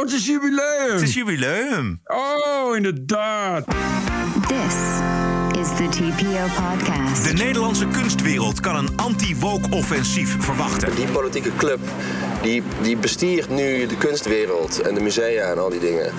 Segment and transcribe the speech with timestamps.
[0.00, 0.92] Oh, het is jubileum.
[0.92, 2.00] Het is jubileum.
[2.04, 3.64] Oh, inderdaad.
[4.48, 4.74] This
[5.60, 7.24] is the TPO podcast.
[7.24, 10.94] De Nederlandse kunstwereld kan een anti-woke-offensief verwachten.
[10.94, 11.78] Die politieke club
[12.42, 16.12] die, die bestiert nu de kunstwereld en de musea en al die dingen.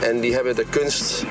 [0.00, 1.24] En die hebben de kunst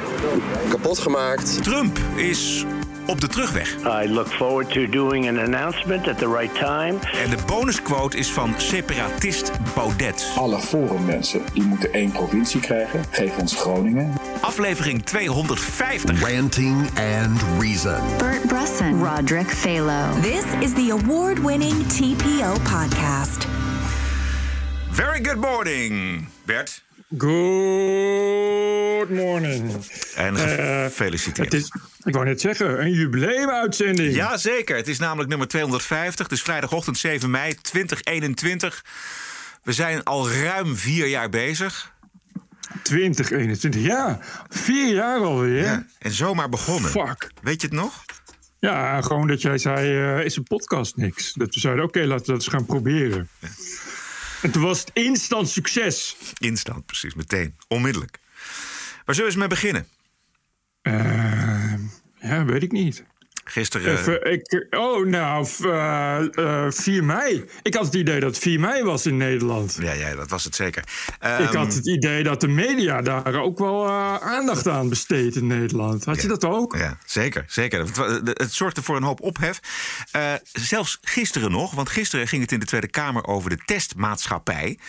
[0.69, 1.63] kapot gemaakt.
[1.63, 2.65] Trump is
[3.07, 3.75] op de terugweg.
[4.03, 6.99] I look forward to doing an announcement at the right time.
[7.23, 10.31] En de bonusquote is van separatist Baudet.
[10.35, 13.05] Alle forummensen die moeten één provincie krijgen.
[13.11, 14.13] Geef ons Groningen.
[14.41, 16.21] Aflevering 250.
[16.21, 18.01] Ranting and Reason.
[18.17, 20.21] Bert Brusson, Roderick Phalo.
[20.21, 23.47] This is the award winning TPO podcast.
[24.91, 26.85] Very good morning, Bert.
[27.15, 29.71] Good morning.
[30.15, 31.51] En Eh, gefeliciteerd.
[31.51, 31.71] Het is,
[32.03, 34.15] ik wou net zeggen, een jubileumuitzending.
[34.15, 36.27] Jazeker, het is namelijk nummer 250.
[36.27, 38.83] Dus vrijdagochtend 7 mei 2021.
[39.63, 41.93] We zijn al ruim vier jaar bezig.
[42.83, 44.19] 2021, ja.
[44.49, 45.63] Vier jaar alweer.
[45.63, 46.89] Ja, en zomaar begonnen.
[46.91, 47.31] Fuck.
[47.41, 48.03] Weet je het nog?
[48.59, 51.33] Ja, gewoon dat jij zei, eh, is een podcast niks?
[51.33, 53.29] Dat we zeiden, oké, laten we dat eens gaan proberen.
[53.39, 53.49] En
[54.51, 56.15] toen was het instant succes.
[56.37, 57.55] Instant, precies, meteen.
[57.67, 58.19] Onmiddellijk.
[59.05, 59.87] Waar zullen we eens mee beginnen?
[60.81, 61.73] Eh,
[62.29, 63.03] ja, weet ik niet.
[63.49, 63.97] Gisteren.
[63.97, 67.45] Even, ik, oh, nou, f- eh, eh, 4 mei.
[67.61, 69.77] Ik had het idee dat het 4 mei was in Nederland.
[69.81, 70.81] Ja, ja, dat was het zeker.
[70.81, 75.35] ik Ehm, had het idee dat de media daar ook wel eh, aandacht aan besteedt
[75.35, 76.05] in Nederland.
[76.05, 76.75] Had je dat ook?
[76.77, 77.43] Ja, zeker.
[77.47, 77.79] zeker.
[77.79, 77.97] Het,
[78.39, 79.59] het zorgde voor een hoop ophef.
[80.11, 84.79] Eh, zelfs gisteren nog, want gisteren ging het in de Tweede Kamer over de testmaatschappij.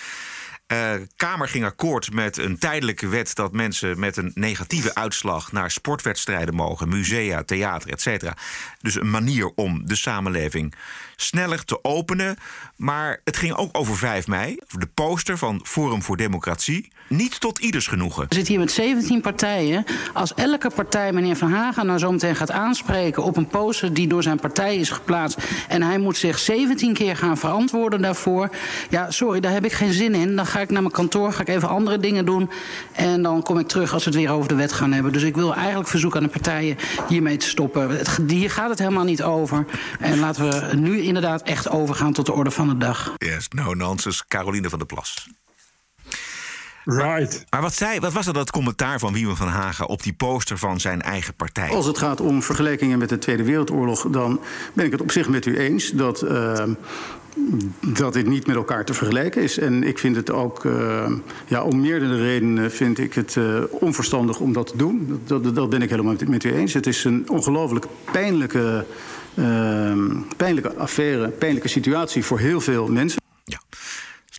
[0.68, 5.70] Eh, Kamer ging akkoord met een tijdelijke wet dat mensen met een negatieve uitslag naar
[5.70, 8.32] sportwedstrijden mogen, musea, theater, etc.
[8.80, 10.74] Dus een manier om de samenleving
[11.16, 12.36] sneller te openen.
[12.76, 16.92] Maar het ging ook over 5 mei, de poster van Forum voor Democratie.
[17.08, 18.26] Niet tot ieders genoegen.
[18.28, 19.84] We zitten hier met 17 partijen.
[20.12, 24.08] Als elke partij meneer Van Haga nou zo meteen gaat aanspreken op een poster die
[24.08, 25.38] door zijn partij is geplaatst.
[25.68, 28.50] en hij moet zich 17 keer gaan verantwoorden daarvoor.
[28.90, 30.36] Ja, sorry, daar heb ik geen zin in.
[30.36, 32.50] Dan ga ik naar mijn kantoor, ga ik even andere dingen doen.
[32.92, 35.12] en dan kom ik terug als we het weer over de wet gaan hebben.
[35.12, 36.76] Dus ik wil eigenlijk verzoeken aan de partijen
[37.08, 37.90] hiermee te stoppen.
[37.90, 39.66] Het, hier gaat het helemaal niet over.
[40.00, 43.14] En laten we nu inderdaad echt overgaan tot de orde van de dag.
[43.16, 45.28] Yes, no nonsense, Caroline van der Plas.
[46.90, 47.44] Right.
[47.50, 50.58] Maar wat, zei, wat was er dat commentaar van Wiemen van Hagen op die poster
[50.58, 51.68] van zijn eigen partij?
[51.68, 54.40] Als het gaat om vergelijkingen met de Tweede Wereldoorlog, dan
[54.72, 56.62] ben ik het op zich met u eens dat, uh,
[57.80, 59.58] dat dit niet met elkaar te vergelijken is.
[59.58, 61.10] En ik vind het ook, uh,
[61.46, 65.20] ja, om meerdere redenen vind ik het uh, onverstandig om dat te doen.
[65.26, 66.74] Dat, dat, dat ben ik helemaal met, met u eens.
[66.74, 68.86] Het is een ongelooflijk pijnlijke,
[70.36, 73.20] pijnlijke affaire, pijnlijke situatie voor heel veel mensen.
[73.44, 73.60] Ja.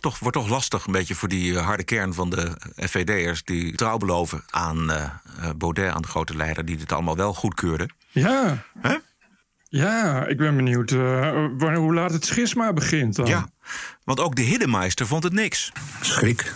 [0.00, 3.44] Het toch, wordt toch lastig een beetje voor die uh, harde kern van de FVD'ers...
[3.44, 5.10] die trouw beloven aan uh,
[5.56, 6.64] Baudet, aan de grote leider...
[6.64, 7.88] die dit allemaal wel goedkeurde.
[8.10, 8.64] Ja.
[8.78, 8.96] Hè?
[9.68, 13.26] Ja, ik ben benieuwd uh, hoe laat het schisma begint dan.
[13.26, 13.48] Ja,
[14.04, 15.72] want ook de Hiddemeister vond het niks.
[16.00, 16.54] Schrik.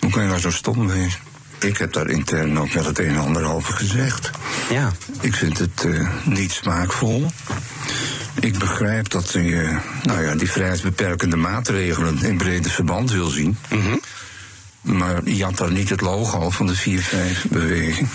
[0.00, 1.20] Hoe kan je nou zo stom wezen?
[1.60, 4.30] Ik heb daar intern ook wel het een en ander over gezegd.
[4.70, 4.92] Ja.
[5.20, 7.26] Ik vind het uh, niet smaakvol.
[8.40, 13.56] Ik begrijp dat je nou ja, die vrijheidsbeperkende maatregelen in brede verband wil zien.
[13.68, 14.00] Mm -hmm.
[14.98, 18.08] Maar je had daar niet het logo van de 4-5-beweging.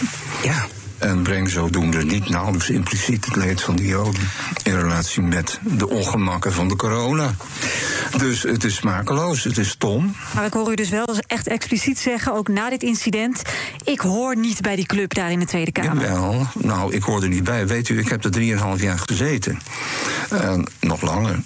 [0.44, 0.68] Ja.
[1.02, 4.30] En breng zodoende niet nauwelijks impliciet het leed van de Joden
[4.64, 7.36] in relatie met de ongemakken van de corona.
[8.18, 10.16] Dus het is smakeloos, het is stom.
[10.36, 13.42] Maar ik hoor u dus wel echt expliciet zeggen, ook na dit incident...
[13.84, 16.10] ik hoor niet bij die club daar in de Tweede Kamer.
[16.10, 17.68] Wel, nou, ik hoor er niet bij.
[17.68, 19.60] Weet u, ik heb er drieënhalf jaar gezeten.
[20.30, 21.40] En nog langer.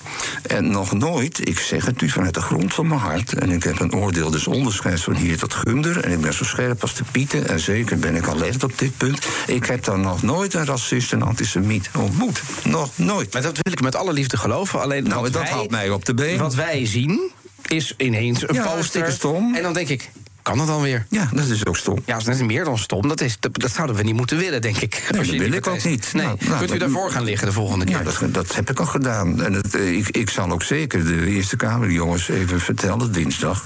[0.47, 3.33] En nog nooit, ik zeg het u vanuit de grond van mijn hart...
[3.33, 6.03] en ik heb een oordeel des onderscheids van hier tot Gunder...
[6.03, 8.97] en ik ben zo scherp als de pieten, en zeker ben ik alert op dit
[8.97, 9.25] punt...
[9.45, 12.41] Ik heb dan nog nooit een racist en antisemiet ontmoet.
[12.63, 13.33] Nog nooit.
[13.33, 14.81] Maar dat wil ik met alle liefde geloven.
[14.81, 16.37] Alleen nou, dat wij, houdt mij op de been.
[16.37, 17.31] Wat wij zien
[17.67, 19.11] is ineens een ja, poster.
[19.11, 19.55] stom.
[19.55, 20.11] En dan denk ik,
[20.41, 21.05] kan dat dan weer?
[21.09, 21.99] Ja, dat is ook stom.
[22.05, 23.07] Ja, dat is meer dan stom.
[23.07, 25.07] Dat, is, dat, dat zouden we niet moeten willen, denk ik.
[25.11, 26.13] Nee, dat wil ik ook niet.
[26.13, 26.25] Nee.
[26.25, 27.97] Nou, Kunt u daarvoor gaan liggen de volgende keer?
[27.97, 29.41] Ja, dat, dat heb ik al gedaan.
[29.41, 33.63] En het, ik, ik zal ook zeker de Eerste Kamerjongens even vertellen, dinsdag...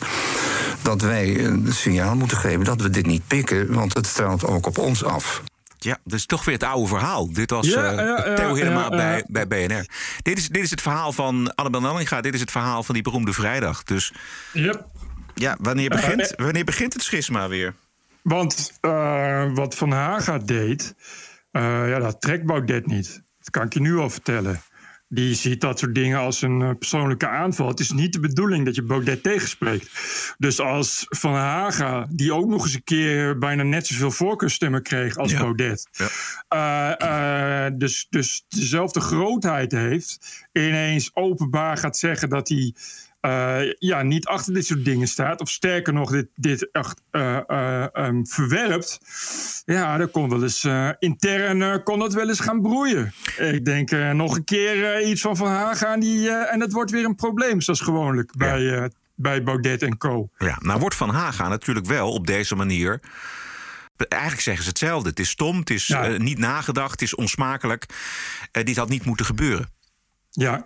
[0.82, 3.74] dat wij een signaal moeten geven dat we dit niet pikken...
[3.74, 5.42] want het straalt ook op ons af.
[5.82, 7.34] Ja, dat is toch weer het oude verhaal.
[7.34, 9.86] Dit was ja, uh, ja, Theo ja, bij, bij BNR.
[10.22, 12.22] Dit is, dit is het verhaal van Annabel Nanninga.
[12.22, 13.84] Dit is het verhaal van die beroemde vrijdag.
[13.84, 14.14] Dus
[14.54, 14.86] yep.
[15.34, 17.74] ja, wanneer begint, uh, wanneer begint het schisma weer?
[18.22, 20.96] Want uh, wat Van Haga deed,
[21.52, 23.22] ja, dat trekt Baudet niet.
[23.40, 24.62] Dat kan ik je nu al vertellen.
[25.12, 27.68] Die ziet dat soort dingen als een eh, persoonlijke aanval.
[27.68, 29.90] Het is niet de bedoeling dat je Baudet tegenspreekt.
[30.38, 35.18] Dus als Van Haga, die ook nog eens een keer bijna net zoveel voorkeurstemmen kreeg
[35.18, 35.88] als Baudet.
[36.48, 40.48] eh, eh, dus, dus dezelfde grootheid heeft.
[40.54, 42.74] Ineens openbaar gaat zeggen dat hij
[43.22, 45.42] eh, ja, niet achter dit soort dingen staat.
[45.42, 49.00] Of sterker nog, dit, dit echt ehm, verwerpt.
[49.66, 50.68] Ja, dan kon wel eens
[51.00, 53.14] intern kon dat wel eens gaan broeien.
[53.38, 57.06] Ik denk nog een keer iets van Van Haga en, die, en het wordt weer
[57.06, 60.30] een probleem, zoals gewoonlijk bij, bij Baudet en co.
[60.38, 63.00] Ja, nou wordt Van Haga natuurlijk wel op deze manier.
[64.08, 65.10] Eigenlijk zeggen ze hetzelfde.
[65.10, 66.08] Het is stom, het is Ja.
[66.08, 67.86] niet nagedacht, het is onsmakelijk.
[68.52, 69.70] Dit had niet moeten gebeuren.
[70.32, 70.66] Ja.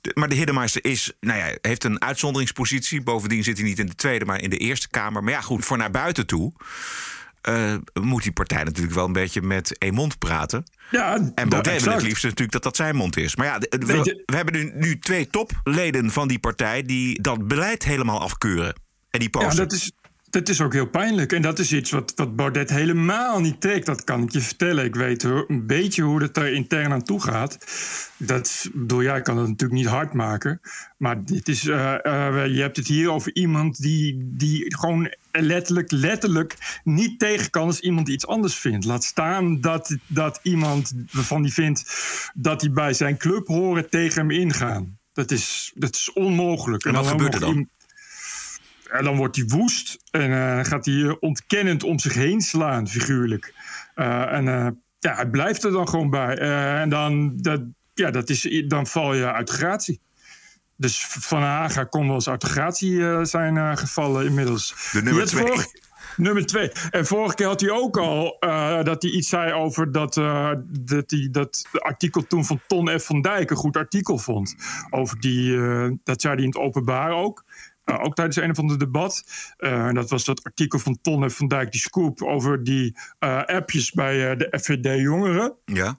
[0.00, 3.02] De- maar de Hiddemeister is, nou ja, heeft een uitzonderingspositie.
[3.02, 5.22] Bovendien zit hij niet in de Tweede, maar in de Eerste Kamer.
[5.24, 6.52] Maar ja, goed, voor naar buiten toe
[7.40, 10.64] eh, moet die partij natuurlijk wel een beetje met één mond praten.
[10.90, 13.36] Ja, En Baudet wil het liefst natuurlijk dat dat zijn mond is.
[13.36, 16.82] Maar ja, we, hebben nu, nu twee topleden van die partij...
[16.82, 18.74] die dat beleid helemaal afkeuren.
[19.10, 19.56] En die Ja, posten.
[19.68, 19.92] dat is,
[20.30, 21.32] dat is ook heel pijnlijk.
[21.32, 23.86] En dat is iets wat, wat Baudet helemaal niet trekt.
[23.86, 24.84] Dat kan ik je vertellen.
[24.84, 27.58] Ik weet een beetje hoe het er intern aan toe gaat.
[28.16, 30.60] Dat, bedoel, jij kan het natuurlijk niet hard maken.
[30.96, 35.90] Maar dit is, eh, eh, je hebt het hier over iemand die, die gewoon letterlijk,
[35.90, 38.84] letterlijk niet tegen kan als iemand iets anders vindt.
[38.84, 41.84] Laat staan dat, dat iemand waarvan die vindt
[42.34, 44.98] dat hij bij zijn club horen tegen hem ingaan.
[45.12, 46.84] Dat is, dat is onmogelijk.
[46.84, 47.68] En wat gebeurt er dan?
[48.90, 52.88] En dan wordt hij woest en eh, gaat hij eh, ontkennend om zich heen slaan,
[52.88, 53.54] figuurlijk.
[53.94, 54.44] Eh, en
[54.98, 56.36] ja, hij blijft er dan gewoon bij.
[56.80, 57.60] En dan, dat,
[57.94, 60.00] ja, dat is, dan val je uit de gratie.
[60.76, 64.90] Dus Van Haga kon wel eens uit de gratie zijn gevallen inmiddels.
[64.92, 65.64] De nummer twee.
[66.16, 66.70] nummer twee.
[66.90, 68.36] En vorige keer had hij ook al
[68.82, 70.14] dat hij iets zei over dat,
[70.68, 73.04] dat hij dat artikel toen van Ton F.
[73.04, 74.56] van Dijk een goed artikel vond.
[74.90, 75.58] Over die,
[76.04, 77.44] dat zei hij in het openbaar ook.
[77.90, 79.24] Eh, ook tijdens een of ander debat.
[79.56, 81.34] Eh, en dat was dat artikel van Ton F.
[81.36, 85.52] van Dijk, die scoop over die eh, appjes bij eh, de FVD-jongeren.
[85.64, 85.96] Ja.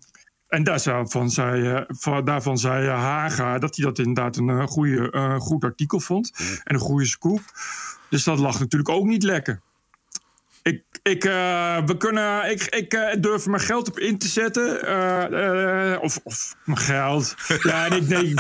[0.48, 6.00] En daarvan zei, van- daarvan zei Haga dat hij dat inderdaad een goede, goed artikel
[6.00, 6.32] vond.
[6.64, 7.42] En een goede scoop.
[8.10, 9.62] Dus dat lag natuurlijk ook niet lekker.
[10.64, 11.24] Ik, ik,
[11.86, 14.82] we kunnen, ik, ik durf mijn geld op in te zetten.
[16.02, 17.36] of, of mijn geld.
[17.64, 18.40] Ja, en ik denk.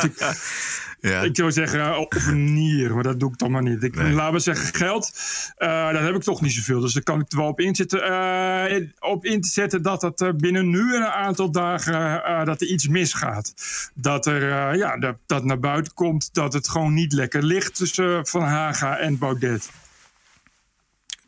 [1.01, 1.21] Ik, Ja.
[1.21, 3.83] ik zou zeggen, eh, of een nier, maar dat doe ik dan maar niet.
[3.83, 5.11] Ik, Laten we zeggen, geld,
[5.57, 6.79] eh daar heb ik toch niet zoveel.
[6.79, 8.03] Dus daar kan ik er wel op inzetten.
[8.03, 12.87] eh, op in te zetten dat het binnen nu een aantal dagen dat er iets
[12.87, 13.53] misgaat.
[13.93, 18.27] Dat er ja, dat, dat naar buiten komt dat het gewoon niet lekker ligt tussen
[18.27, 19.69] Van Haga en Baudet.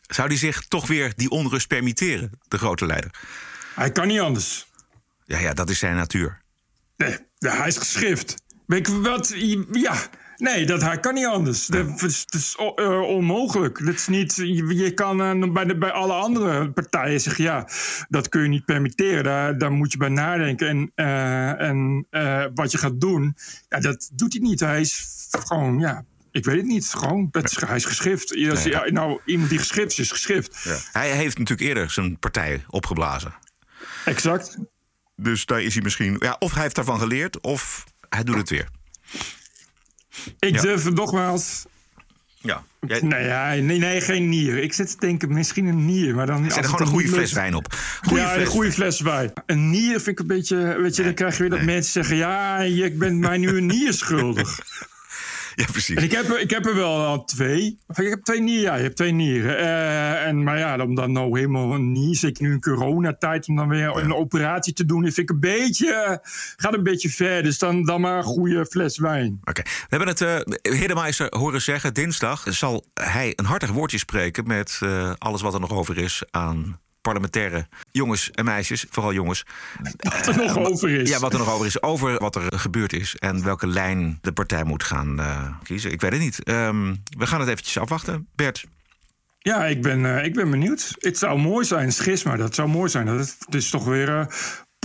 [0.08, 3.12] Zou die zich toch weer die onrust permitteren, de grote leider?
[3.76, 4.68] Hij kan niet anders.
[5.26, 6.42] Ja, ja, dat is zijn natuur.
[6.98, 8.43] Nee, ja, hij is geschrift.
[8.66, 9.34] Weet je wat?
[9.72, 9.96] Ja.
[10.38, 11.66] Nee, dat, hij kan niet anders.
[11.68, 13.86] Dat is, dat is o- eh, onmogelijk.
[13.86, 17.44] Dat is niet, je, je kan eh, bij, de, bij alle andere partijen zeggen...
[17.44, 17.68] ja,
[18.10, 19.24] dat kun je niet permitteren.
[19.24, 20.68] Daar, daar moet je bij nadenken.
[20.68, 22.08] En, eh, en
[22.54, 23.36] wat je gaat doen,
[23.70, 24.60] ja, dat doet hij niet.
[24.60, 26.06] Hij is gewoon, ja...
[26.32, 27.28] Ik weet het niet, gewoon.
[27.32, 28.48] Dat is, hij is geschrift.
[28.50, 28.86] Als, Ja.
[28.92, 30.62] nou, iemand die geschrift is, is geschrift.
[30.64, 30.78] Ja.
[30.92, 33.34] Hij heeft natuurlijk eerder zijn partij opgeblazen.
[34.06, 34.58] Exact.
[35.16, 36.16] Dus daar is hij misschien...
[36.20, 37.84] Ja, of hij heeft daarvan geleerd, of
[38.16, 38.68] hij doet het weer.
[40.40, 40.62] Ik Ja.
[40.62, 41.66] durf het nogmaals...
[42.42, 42.64] Ja.
[43.02, 44.58] Nee, ja, nee, nee, geen nier.
[44.58, 46.16] Ik zit te denken, misschien een nier.
[46.16, 47.76] Maar dan Zet er gewoon een goede fles wijn op.
[48.02, 49.32] Goeie ja, fles een goede fles wijn.
[49.46, 50.78] Een nier vind ik een beetje...
[50.82, 52.16] Weet je, dan krijg je weer dat mensen zeggen...
[52.16, 54.60] Ja, je bent mij nu een nier schuldig.
[55.62, 55.96] Ja, precies.
[55.96, 57.78] En ik heb, er- ik heb er wel al twee.
[57.88, 59.58] Of ik heb twee nieren, ja, je hebt twee nieren.
[59.58, 62.16] Eh, en, maar ja, om dan nou helemaal een nier...
[62.16, 65.02] Zeker nu in coronatijd, om dan weer een operatie te doen...
[65.04, 65.94] vind ik een beetje...
[65.94, 66.18] eh,
[66.56, 67.44] gaat een beetje ver.
[67.44, 69.40] Dus dan, dan maar een goede fles wijn.
[69.44, 69.62] Oké.
[69.64, 71.94] We hebben het eh Hiddemeister horen zeggen.
[71.94, 74.48] Dinsdag zal hij een hartig woordje spreken...
[74.48, 74.80] met
[75.18, 78.86] alles wat er nog over is aan parlementaire jongens en meisjes.
[78.90, 79.46] Vooral jongens.
[79.98, 81.10] Wat er nog over is.
[81.10, 81.82] Ja, wat er nog over is.
[81.82, 83.16] Over wat er gebeurd is.
[83.16, 85.92] En welke lijn de partij moet gaan eh, kiezen.
[85.92, 86.44] Ik weet het niet.
[86.44, 88.28] Ehm, we gaan het eventjes afwachten.
[88.36, 88.66] Bert.
[89.40, 90.96] Ja, ik ben, eh, ik ben benieuwd.
[91.00, 93.06] Het zou mooi zijn, schisma, dat zou mooi zijn.
[93.06, 94.26] Dat het, is toch weer eh,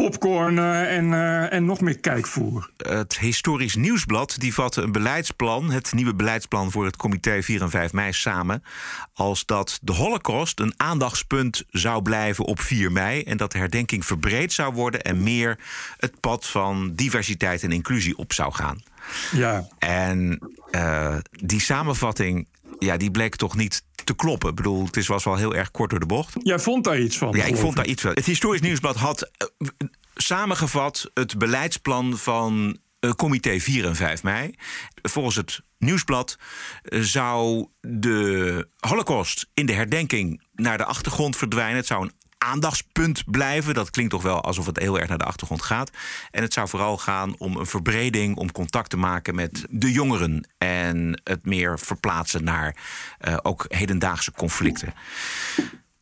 [0.03, 2.71] popcorn eh, en, eh, en nog meer kijkvoer.
[2.77, 7.71] Het Historisch Nieuwsblad die vatte een beleidsplan, het nieuwe beleidsplan voor het comité 4 en
[7.71, 8.63] 5 mei samen,
[9.15, 14.07] als dat de Holocaust een aandachtspunt zou blijven op 4 mei en dat de herdenking
[14.07, 15.59] verbreed zou worden en meer
[15.97, 18.83] het pad van diversiteit en inclusie op zou gaan.
[19.33, 19.69] Ja.
[19.79, 20.39] En
[20.71, 22.47] eh, die samenvatting,
[22.79, 24.49] ja, die bleek toch niet te kloppen.
[24.49, 26.35] Ik bedoel, het is, was wel heel erg kort door de bocht.
[26.43, 27.37] Jij vond daar iets van?
[27.37, 28.11] Ja, ik vond daar iets van.
[28.11, 29.69] Het Historisch Nieuwsblad had eh,
[30.15, 34.55] samengevat het beleidsplan van uh, comité 4 en 5 mei.
[35.03, 36.39] Volgens het nieuwsblad
[36.83, 41.77] uh, zou de Holocaust in de herdenking naar de achtergrond verdwijnen.
[41.77, 43.75] Het zou een aandachtspunt blijven.
[43.75, 45.91] Dat klinkt toch wel alsof het heel erg naar de achtergrond gaat.
[46.31, 50.49] En het zou vooral gaan om een verbreding, om contact te maken met de jongeren
[50.59, 52.77] en het meer verplaatsen naar
[53.29, 54.95] uh, ook hedendaagse conflicten.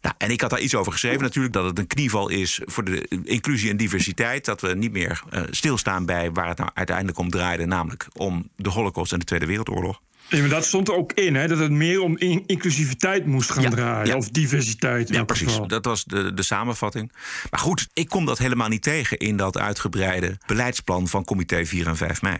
[0.00, 2.84] Nou, en ik had daar iets over geschreven natuurlijk, dat het een knieval is voor
[2.84, 4.44] de inclusie en diversiteit.
[4.44, 8.48] Dat we niet meer uh, stilstaan bij waar het nou uiteindelijk om draaide, namelijk om
[8.56, 10.00] de Holocaust en de Tweede Wereldoorlog.
[10.28, 11.48] Ja, maar dat stond er ook in, hè?
[11.48, 14.06] dat het meer om in inclusiviteit moest gaan Ja, draaien.
[14.06, 14.16] ja.
[14.16, 15.08] Of diversiteit.
[15.10, 15.46] in Ja, precies.
[15.48, 15.66] geval.
[15.66, 17.12] Dat was de, de samenvatting.
[17.50, 21.86] Maar goed, ik kom dat helemaal niet tegen in dat uitgebreide beleidsplan van comité 4
[21.86, 22.36] en 5 mei.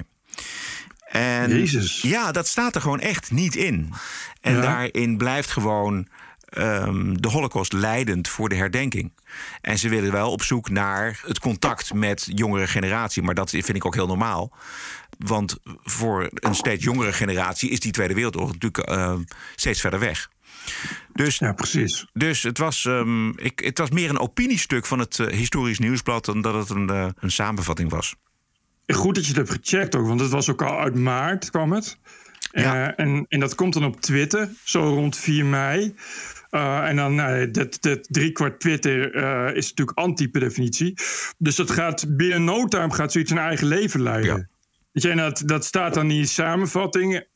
[1.09, 2.00] En Jezus.
[2.02, 3.93] Ja, dat staat er gewoon echt niet in.
[4.40, 4.61] En Ja.
[4.61, 6.09] daarin blijft gewoon
[6.47, 9.12] ehm, de Holocaust leidend voor de herdenking.
[9.61, 13.23] En ze willen wel op zoek naar het contact met jongere generatie.
[13.23, 14.52] Maar dat vind ik ook heel normaal.
[15.19, 19.23] Want voor een steeds jongere generatie is die Tweede Wereldoorlog natuurlijk ehm,
[19.55, 20.29] steeds verder weg.
[21.13, 22.07] Dus, ja, precies.
[22.13, 26.25] Dus het was, ehm, ik, het was meer een opiniestuk van het eh, historisch nieuwsblad
[26.25, 28.15] dan dat het een, eh, een samenvatting was.
[28.87, 31.73] Goed dat je het hebt gecheckt ook, want het was ook al uit maart kwam
[31.73, 31.99] het.
[32.51, 35.95] Eh, en, en dat komt dan op Twitter, zo rond 4 mei.
[36.51, 39.15] En dan, nou, dat, dat driekwart Twitter
[39.57, 40.95] is natuurlijk anti per definitie.
[41.39, 44.35] Dus dat gaat binnen no time gaat zoiets een eigen leven leiden.
[44.35, 44.56] Weet
[45.03, 47.26] je, en dat, dat staat dan in die samenvatting.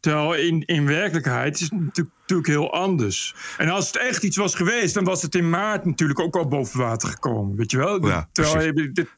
[0.00, 3.34] Terwijl in, in werkelijkheid is het natuurlijk, natuurlijk heel anders.
[3.58, 6.48] En als het echt iets was geweest, dan was het in maart natuurlijk ook al
[6.48, 7.56] boven water gekomen.
[7.56, 8.06] Weet je wel?
[8.06, 9.08] Ja, Terwijl je- dit-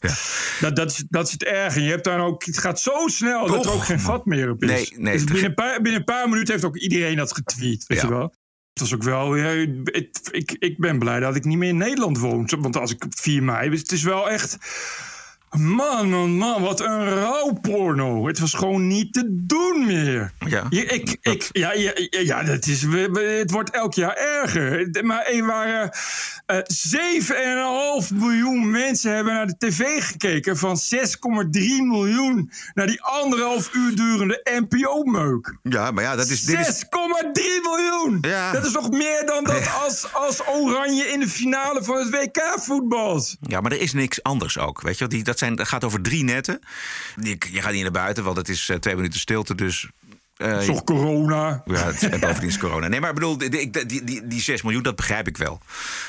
[0.60, 1.76] dat, dat, is, dat is het erg.
[1.76, 4.50] En je hebt dan ook, het gaat zo snel dat er ook geen vat meer
[4.50, 4.68] op is.
[4.68, 7.84] Nee, nee, Dus binnen, een paar, binnen een paar minuten heeft ook iedereen dat getweet.
[7.86, 8.06] Weet Ja.
[8.06, 8.34] je wel?
[8.72, 9.36] Het was ook wel.
[9.36, 12.48] Ja, het- ik, ik ben blij dat ik niet meer in Nederland woon.
[12.60, 13.70] Want als ik op 4 mei.
[13.70, 14.56] Het is wel echt.
[15.58, 18.26] Man, man, man, wat een rouwporno.
[18.26, 20.32] Het was gewoon niet te doen meer.
[20.48, 20.66] Ja.
[20.68, 25.04] Ik, ik, ja, ja, ja, dat is, het wordt elk jaar erger.
[25.04, 25.90] Maar er waren
[26.46, 26.58] eh
[28.02, 30.56] 7,5 miljoen mensen hebben naar de tv gekeken...
[30.56, 31.00] van 6,3
[31.82, 35.56] miljoen naar die anderhalf uur durende NPO-meuk.
[35.62, 36.44] Ja, maar ja, dat is.
[36.44, 36.88] Dit is 6,3
[37.62, 38.18] miljoen!
[38.20, 38.52] Ja.
[38.52, 42.54] Dat is nog meer dan dat als, als Oranje in de finale van het WK
[42.56, 43.36] voetbalt.
[43.40, 44.80] Ja, maar er is niks anders ook.
[44.80, 46.60] Weet je, die, dat, zijn, dat gaat over drie netten.
[47.16, 49.54] Die, je gaat niet naar buiten, want het is eh, twee minuten stilte.
[49.54, 49.88] Dus.
[50.36, 51.62] eh, is toch corona?
[51.64, 52.88] ja, het, en bovendien is corona.
[52.88, 55.60] Nee, maar ik bedoel, die, die, die, die, die 6 miljoen, dat begrijp ik wel.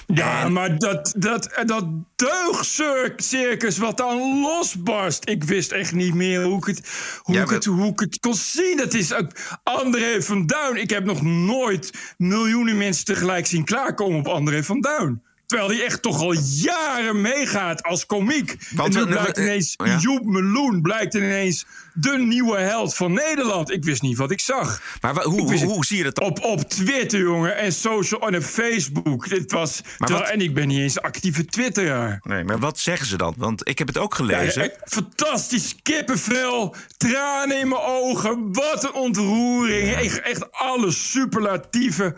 [0.08, 1.86] Ja, maar dat, dat, dat
[2.16, 5.30] deugdcircus wat dan losbarst.
[5.30, 6.90] Ik wist echt niet meer hoe ik het,
[7.22, 8.78] hoe Ja, ik het, hoe ik het kon zien.
[8.78, 9.32] Dat is ook
[9.64, 10.76] André van Duin.
[10.82, 15.22] Ik heb nog nooit miljoenen mensen tegelijk zien klaarkomen op André van Duin.
[15.52, 18.56] Terwijl hij echt toch al jaren meegaat als komiek.
[18.76, 19.98] Want en nu blijkt ineens, ja.
[19.98, 23.72] Joep Meloen blijkt ineens de nieuwe held van Nederland.
[23.72, 24.82] Ik wist niet wat ik zag.
[25.02, 26.26] Maar wa- hoe, wist hoe, zie je dat dan?
[26.28, 27.58] Op, op Twitter, jongen.
[27.58, 29.30] En social en op Facebook.
[29.30, 32.20] Dit was, terwijl- wat- En ik ben niet eens actieve Twitteraar.
[32.24, 33.34] Nee, maar wat zeggen ze dan?
[33.38, 34.72] Want ik heb het ook gelezen.
[34.86, 39.94] fantastisch kippenvel, tranen in mijn ogen, wat een ontroering.
[39.96, 42.16] Echt, echt alle superlatieven.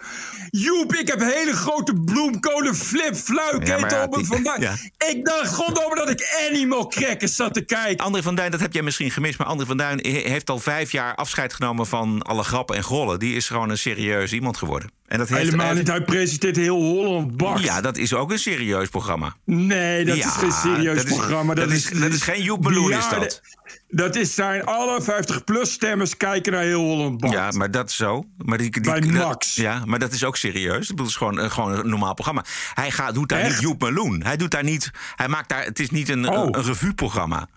[0.49, 4.75] Joep, ik heb hele grote bloemkolen flip fluiketen Ja, op me vandaag.
[5.09, 8.05] Ik dacht goddomme dat ik Animal Crackers zat te kijken.
[8.05, 9.37] André van Duin, dat heb jij misschien gemist.
[9.37, 12.83] Maar André van Duin he- heeft al vijf jaar afscheid genomen van alle grappen en
[12.83, 13.19] grollen.
[13.19, 14.91] Die is gewoon een serieus iemand geworden.
[15.07, 17.59] En dat heeft, Helemaal niet, hij presenteert heel Holland Bak.
[17.59, 19.35] Ja, dat is ook een serieus programma.
[19.45, 21.53] Nee, dat Ja, is geen serieus dat is- programma.
[21.53, 23.41] dat is- dat is geen Joep Meloen, is dat.
[23.87, 27.31] Dat is zijn alle 50-plus stemmers kijken naar heel Holland Bak.
[27.31, 28.23] Ja, maar dat is zo.
[28.37, 29.55] Maar die, die, Bij dat- Max.
[29.55, 30.87] ja, maar dat is ook serieus.
[30.87, 32.43] Het is gewoon, eh, gewoon een normaal programma.
[32.73, 33.49] Hij gaat, doet daar Echt?
[33.51, 34.23] niet Joep Meloen.
[34.23, 34.91] Hij doet daar niet.
[35.15, 35.63] Hij maakt daar.
[35.63, 36.35] Het is niet een, Oh.
[36.45, 37.47] een, een revue-programma.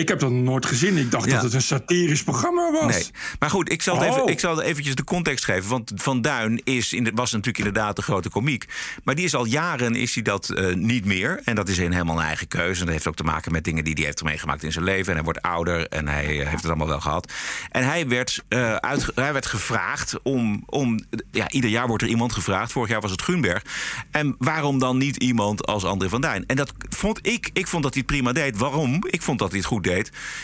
[0.00, 0.96] Ik heb dat nooit gezien.
[0.96, 1.32] Ik dacht Ja.
[1.32, 2.94] dat het een satirisch programma was.
[2.94, 3.04] Nee.
[3.38, 4.16] Maar goed, ik zal, het Oh.
[4.16, 5.70] even, ik zal eventjes de context geven.
[5.70, 8.64] Want Van Duin is in de, was natuurlijk inderdaad een grote komiek.
[9.04, 11.40] Maar die is al jaren is hij dat eh, niet meer.
[11.44, 12.80] En dat is een, helemaal een eigen keuze.
[12.80, 15.06] En dat heeft ook te maken met dingen die hij heeft meegemaakt in zijn leven.
[15.08, 17.32] En hij wordt ouder en hij eh, heeft het allemaal wel gehad.
[17.70, 18.76] En hij werd, eh,
[19.14, 21.00] hij werd gevraagd om, om...
[21.30, 22.72] Ja, ieder jaar wordt er iemand gevraagd.
[22.72, 23.62] Vorig jaar was het Grunberg.
[24.10, 26.44] En waarom dan niet iemand als André van Duin?
[26.46, 27.50] En dat vond ik...
[27.52, 28.58] Ik vond dat hij het prima deed.
[28.58, 28.98] Waarom?
[29.06, 29.89] Ik vond dat hij het goed deed.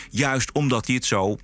[0.09, 1.37] Juist omdat hij het zo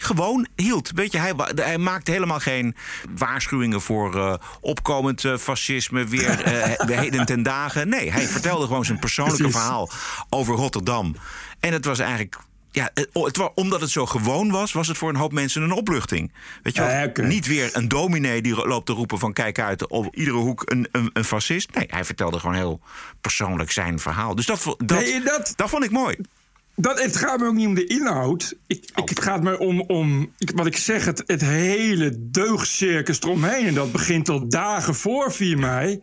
[0.00, 0.90] gewoon hield.
[0.94, 2.76] Weet je, hij, hij maakte helemaal geen
[3.16, 6.36] waarschuwingen voor eh, opkomend eh, fascisme weer
[6.86, 7.88] de heden ten dagen.
[7.88, 9.60] Nee, hij vertelde gewoon zijn persoonlijke Precies.
[9.60, 9.90] verhaal
[10.28, 11.16] over Rotterdam.
[11.60, 12.38] En het was eigenlijk
[12.70, 13.08] ja, het,
[13.54, 16.32] omdat het zo gewoon was, was het voor een hoop mensen een opluchting.
[16.62, 16.82] Weet je?
[16.82, 17.22] Ja, oké.
[17.22, 20.88] Niet weer een dominee die loopt te roepen van kijk uit, op iedere hoek een,
[20.92, 21.74] een, een fascist.
[21.74, 22.80] Nee, hij vertelde gewoon heel
[23.20, 24.34] persoonlijk zijn verhaal.
[24.34, 26.16] Dus dat, vo- dat, Nee, dat- dat vond ik mooi.
[26.80, 28.54] Dat, het gaat me ook niet om de inhoud.
[28.66, 33.20] Ik, ik, het gaat me om, om ik- wat ik zeg, het, het hele deugdcircus
[33.20, 33.66] eromheen.
[33.66, 36.00] En dat begint al dagen voor 4 mei.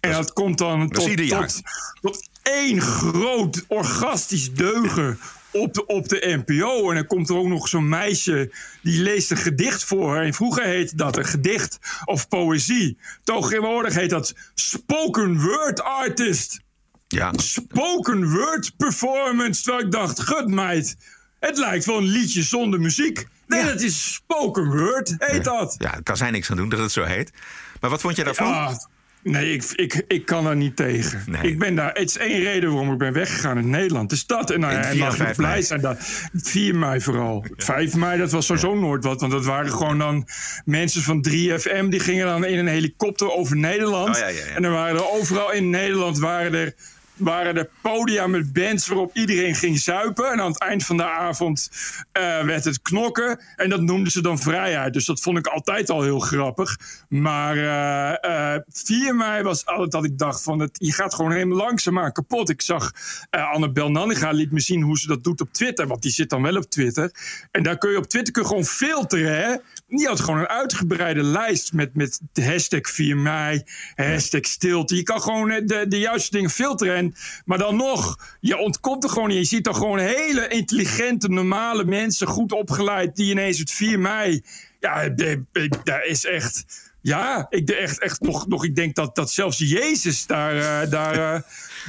[0.00, 1.62] en dat komt dan tot, tot,
[2.00, 5.18] tot één groot orgastisch deugen
[5.50, 6.88] op de, op de NPO.
[6.88, 10.16] En dan komt er ook nog zo'n meisje die leest een gedicht voor.
[10.16, 12.98] En vroeger heette dat een gedicht of poëzie.
[13.24, 16.60] Tegenwoordig heet dat spoken word artist
[17.08, 17.32] Ja.
[17.36, 19.62] spoken word performance.
[19.62, 20.96] Terwijl ik dacht, gut meid,
[21.40, 23.26] het lijkt wel een liedje zonder muziek.
[23.46, 25.74] Nee, dat is spoken word, heet dat.
[25.78, 27.32] Ja, daar kan zij niks aan doen dat het zo heet.
[27.80, 28.78] Maar wat vond jij daarvan?
[29.22, 31.22] Nee, ik, ik, ik kan er niet tegen.
[31.26, 31.42] Nee.
[31.42, 34.10] Ik ben daar, het is één reden waarom ik ben weggegaan in Nederland.
[34.10, 35.62] Dus dat en, nou, En en 4 en mag ik 5 blij mei.
[35.62, 35.80] zijn.
[35.80, 35.96] Dat,
[36.32, 37.44] 4 mei vooral.
[37.56, 39.20] 5 mei, dat was sowieso nooit wat.
[39.20, 40.28] Want dat waren gewoon dan
[40.64, 41.88] mensen van 3FM...
[41.88, 44.08] die gingen dan in een helikopter over Nederland.
[44.08, 44.54] Oh, ja, ja, ja.
[44.54, 46.18] En dan waren er overal in Nederland...
[46.18, 46.74] waren er
[47.18, 50.32] waren er podia met bands waarop iedereen ging zuipen.
[50.32, 51.70] En aan het eind van de avond
[52.12, 53.40] eh, werd het knokken.
[53.56, 54.92] En dat noemden ze dan vrijheid.
[54.92, 56.76] Dus dat vond ik altijd al heel grappig.
[57.08, 60.58] Maar eh, eh, 4 mei was altijd dat ik dacht van...
[60.58, 62.48] Het, je gaat gewoon helemaal langzaamaan kapot.
[62.48, 62.92] Ik zag
[63.30, 65.86] uh, Annabel Nanninga liet me zien hoe ze dat doet op Twitter.
[65.86, 67.12] Want die zit dan wel op Twitter.
[67.50, 69.56] En daar kun je op Twitter kun je gewoon filteren, hè?
[69.88, 73.62] Die had gewoon een uitgebreide lijst met, met hashtag 4 mei,
[73.94, 74.96] hashtag stilte.
[74.96, 76.94] Je kan gewoon eh, de, de juiste dingen filteren.
[76.96, 77.14] En,
[77.44, 79.38] maar dan nog, je ontkomt er gewoon niet.
[79.38, 84.42] Je ziet dan gewoon hele intelligente, normale mensen, goed opgeleid, die ineens het 4 mei.
[84.80, 85.08] Ja,
[85.84, 86.86] daar is echt.
[87.00, 90.90] Ja, ik, de echt, echt nog, nog, ik denk dat, dat zelfs Jezus daar, eh,
[90.90, 91.40] daar, eh,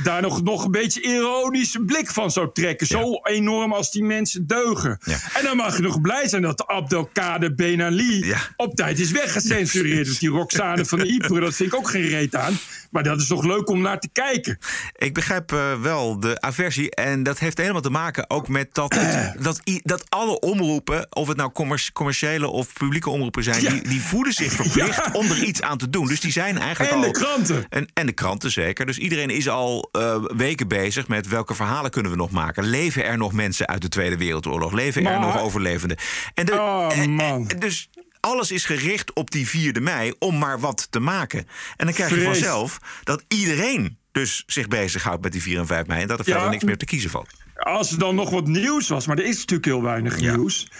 [0.03, 2.88] daar nog, nog een beetje ironische blik van zou trekken.
[2.88, 5.00] Zo enorm als die mensen deugen.
[5.34, 10.08] En dan mag je nog blij zijn dat Abdelkader Ben Ali op tijd is weggecensureerd.
[10.08, 12.53] Want die Roxane van Ypres, dat vind ik ook geen reet aan.
[12.89, 14.58] Maar dat is toch leuk om naar te kijken.
[14.96, 16.91] Ik begrijp eh, wel de aversie.
[16.96, 21.27] En dat heeft helemaal te maken ook met dat, het- dat, dat alle omroepen, of
[21.27, 23.69] het nou commer- commerciële of publieke omroepen zijn, Ja.
[23.69, 25.10] die, die voelen zich verplicht Ja.
[25.13, 26.08] om er iets aan te doen.
[26.08, 27.03] Dus die zijn eigenlijk En al.
[27.03, 27.65] de kranten.
[27.69, 28.86] En, en de kranten zeker.
[28.86, 32.63] Dus iedereen is al eh, weken bezig met welke verhalen kunnen we nog maken.
[32.63, 34.72] Leven er nog mensen uit de Tweede Wereldoorlog?
[34.74, 35.98] Leven er nog overlevenden?
[36.33, 37.50] En de, Oh, en- man.
[37.50, 41.40] en- dus alles is gericht op die 4e mei om maar wat te maken.
[41.75, 42.25] En dan krijg je Vrees.
[42.27, 46.01] vanzelf dat iedereen dus zich bezighoudt met die 4 en 5 mei.
[46.01, 46.32] En dat er Ja.
[46.32, 47.29] verder niks meer te kiezen valt.
[47.55, 50.72] Als er dan nog wat nieuws was, maar er is natuurlijk heel weinig nieuws.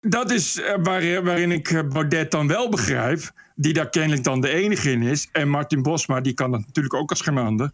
[0.00, 3.30] Dat is eh, waarin, waarin ik eh, Baudet dan wel begrijp.
[3.54, 5.28] Die daar kennelijk dan de enige in is.
[5.32, 7.70] En Martin Bosma, die kan dat natuurlijk ook als geen ander.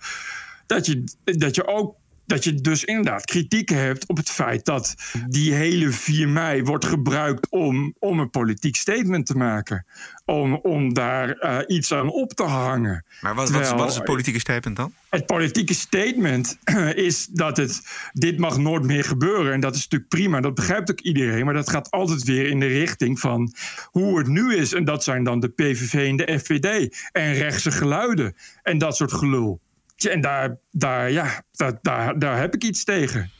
[0.66, 1.96] Dat je, dat je ook.
[2.26, 4.94] Dat je dus inderdaad kritiek hebt op het feit dat
[5.26, 9.86] die hele 4 mei wordt gebruikt om, om een politiek statement te maken.
[10.24, 13.04] Om, om daar eh, iets aan op te hangen.
[13.20, 14.92] Maar wat, wat, is, wat is het politieke statement dan?
[15.14, 16.58] het politieke statement
[17.08, 17.82] is dat het,
[18.12, 19.52] dit mag nooit meer gebeuren.
[19.52, 21.44] En dat is natuurlijk prima, dat begrijpt ook iedereen.
[21.44, 24.72] Maar dat gaat altijd weer in de richting van hoe het nu is.
[24.72, 26.96] En dat zijn dan de PVV en de FVD.
[27.12, 29.60] En rechtse geluiden en dat soort gelul.
[29.96, 33.30] En daar, daar, ja, daar, daar, daar heb ik iets tegen.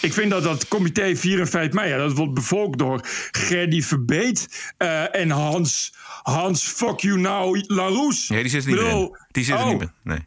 [0.00, 3.00] Ik vind dat dat comité 4 en 5 mei, ja, dat wordt bevolkt door
[3.30, 8.32] Gerdy Verbeet eh, en Hans, Hans Fuck You Now Larousse.
[8.32, 9.16] Nee, die zit er niet meer in.
[9.30, 9.92] Die zit er oh, niet meer.
[10.02, 10.26] Nee.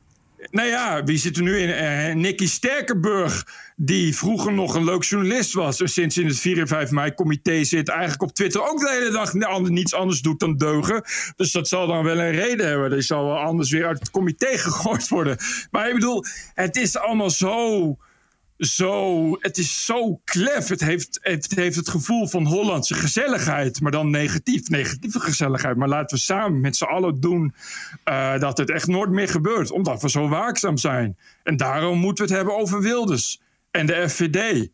[0.52, 1.70] nou ja, wie zit er nu in?
[1.70, 3.48] Eh Nicky Sterkenburg,
[3.86, 5.82] die vroeger nog een leuk journalist was...
[5.82, 7.90] en sinds in het 4 en 5 mei-comité zit...
[7.90, 9.34] eigenlijk op Twitter ook de hele dag
[9.70, 11.04] niets anders doet dan deugen.
[11.36, 12.90] Dus dat zal dan wel een reden hebben.
[12.90, 15.38] Die zal wel anders weer uit het comité gegooid worden.
[15.72, 17.98] Maar ik bedoel, het is allemaal zo...
[18.58, 20.68] Zo, het is zo klef.
[20.68, 24.70] Het heeft, het heeft het gevoel van Hollandse gezelligheid, maar dan negatief.
[24.70, 25.78] Negatieve gezelligheid.
[25.78, 27.54] Maar laten we samen met z'n allen doen
[28.04, 29.72] eh, dat het echt nooit meer gebeurt.
[29.72, 31.18] Omdat we zo waakzaam zijn.
[31.44, 33.42] En daarom moeten we het hebben over Wilders
[33.74, 34.70] en de FVD.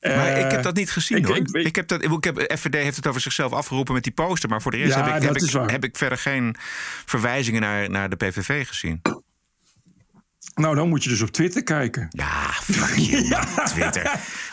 [0.00, 1.36] Maar Eh, ik heb dat niet gezien ik- hoor.
[1.36, 4.48] ik- Ik, heb dat, ik heb, FVD heeft het over zichzelf afgeroepen met die poster.
[4.48, 6.56] Maar voor de rest Ja, heb, ik, dat heb, ik, heb ik verder geen
[7.06, 9.02] verwijzingen naar, naar de PVV gezien.
[10.54, 12.08] Nou, dan moet je dus op Twitter kijken.
[12.16, 12.50] Ja,
[13.64, 14.02] Twitter.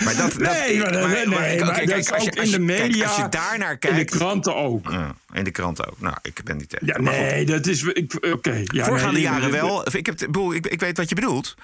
[0.03, 2.39] Maar dat, dat, Nee, maar, maar- nee, maar- nee, maar kijk, dat is als je-
[2.39, 3.07] als in de kijk, media.
[3.07, 4.11] als je daar naar In de kijkt.
[4.11, 4.89] kranten ook.
[4.91, 5.99] Ja, in de kranten ook.
[6.01, 6.87] Nou, ik ben niet tegen.
[6.87, 7.85] Ja, nee, dat is.
[8.31, 8.63] Oké.
[8.65, 9.95] ja, Voorgaande jaren wel.
[9.95, 10.21] Ik, heb,
[10.53, 11.55] ik, ik weet wat je bedoelt.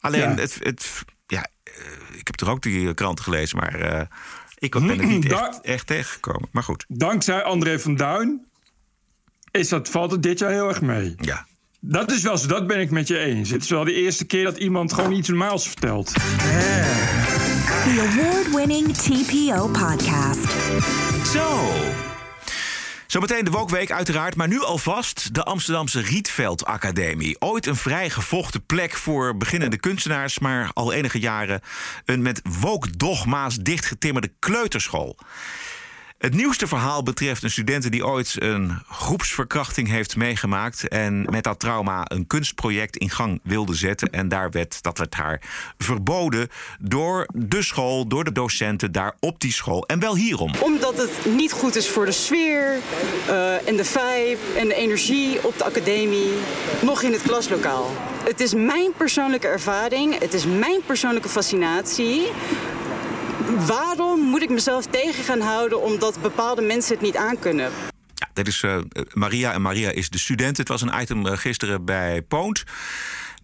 [0.00, 1.72] Alleen, het, het, ja, eh,
[2.18, 4.06] ik heb toch ook die kranten gelezen, maar eh,
[4.58, 6.48] ik ben er niet echt, echt tegengekomen.
[6.52, 6.84] Maar goed.
[6.88, 8.46] Dankzij André van Duin
[9.50, 11.14] is dat, valt het dit jaar heel erg mee.
[11.20, 11.46] Ja.
[11.80, 13.50] Dat is wel zo, dat ben ik met je eens.
[13.50, 16.12] Het is wel de eerste keer dat iemand gewoon iets normaals vertelt.
[17.84, 20.52] The award-winning TPO podcast.
[21.32, 22.07] Zo.
[23.08, 27.40] Zometeen de Wokweek uiteraard, maar nu alvast de Amsterdamse Rietveld Academie.
[27.40, 30.38] Ooit een vrij gevochten plek voor beginnende kunstenaars...
[30.38, 31.60] maar al enige jaren
[32.04, 35.18] een met wookdogma's dichtgetimmerde kleuterschool.
[36.18, 40.88] Het nieuwste verhaal betreft een studente die ooit een groepsverkrachting heeft meegemaakt.
[40.88, 44.10] En met dat trauma een kunstproject in gang wilde zetten.
[44.10, 45.40] En daar werd, dat werd haar
[45.78, 49.86] verboden door de school, door de docenten daar op die school.
[49.86, 50.52] En wel hierom.
[50.60, 52.76] Omdat het niet goed is voor de sfeer
[53.28, 56.32] uh, en de vibe en de energie op de academie,
[56.82, 57.90] nog in het klaslokaal.
[58.24, 62.26] Het is mijn persoonlijke ervaring, het is mijn persoonlijke fascinatie
[63.66, 67.70] waarom moet ik mezelf tegen gaan houden omdat bepaalde mensen het niet aankunnen?
[68.14, 68.78] Ja, dit is uh,
[69.12, 70.56] Maria en Maria is de student.
[70.56, 72.64] Het was een item uh, gisteren bij Poont.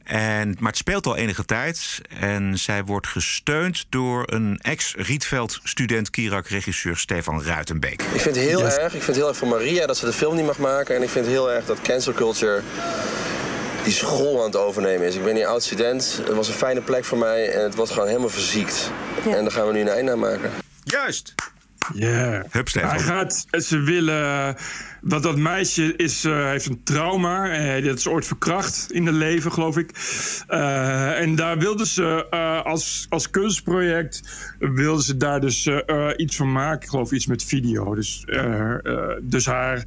[0.05, 2.01] En, maar het speelt al enige tijd.
[2.21, 8.03] En zij wordt gesteund door een ex-Rietveld-student, Kirak-regisseur Stefan Ruitenbeek.
[8.03, 8.85] Ik vind het heel erg.
[8.85, 10.97] Ik vind het heel erg voor Maria dat ze de film niet mag maken.
[10.97, 12.63] En ik vind het heel erg dat cancel culture
[13.85, 15.17] die school aan het overnemen is.
[15.17, 16.21] Ik ben hier oud student.
[16.25, 18.91] Het was een fijne plek voor mij en het was gewoon helemaal verziekt.
[19.25, 20.51] En daar gaan we nu een einde aan maken.
[20.85, 21.35] Juist!
[21.93, 22.45] Ja.
[22.51, 22.89] Hup, Stefan.
[22.89, 24.57] Hij gaat, ze willen.
[25.01, 27.61] Dat dat meisje is, uh, heeft een trauma.
[27.77, 29.91] Uh, dat is ooit verkracht in het leven, geloof ik.
[30.49, 32.27] Uh, en daar wilden ze
[32.65, 34.21] als, als kunstproject.
[34.59, 35.71] wilden ze daar dus
[36.17, 36.83] iets van maken.
[36.83, 37.95] Ik geloof iets met video.
[37.95, 38.25] Dus,
[39.23, 39.85] dus haar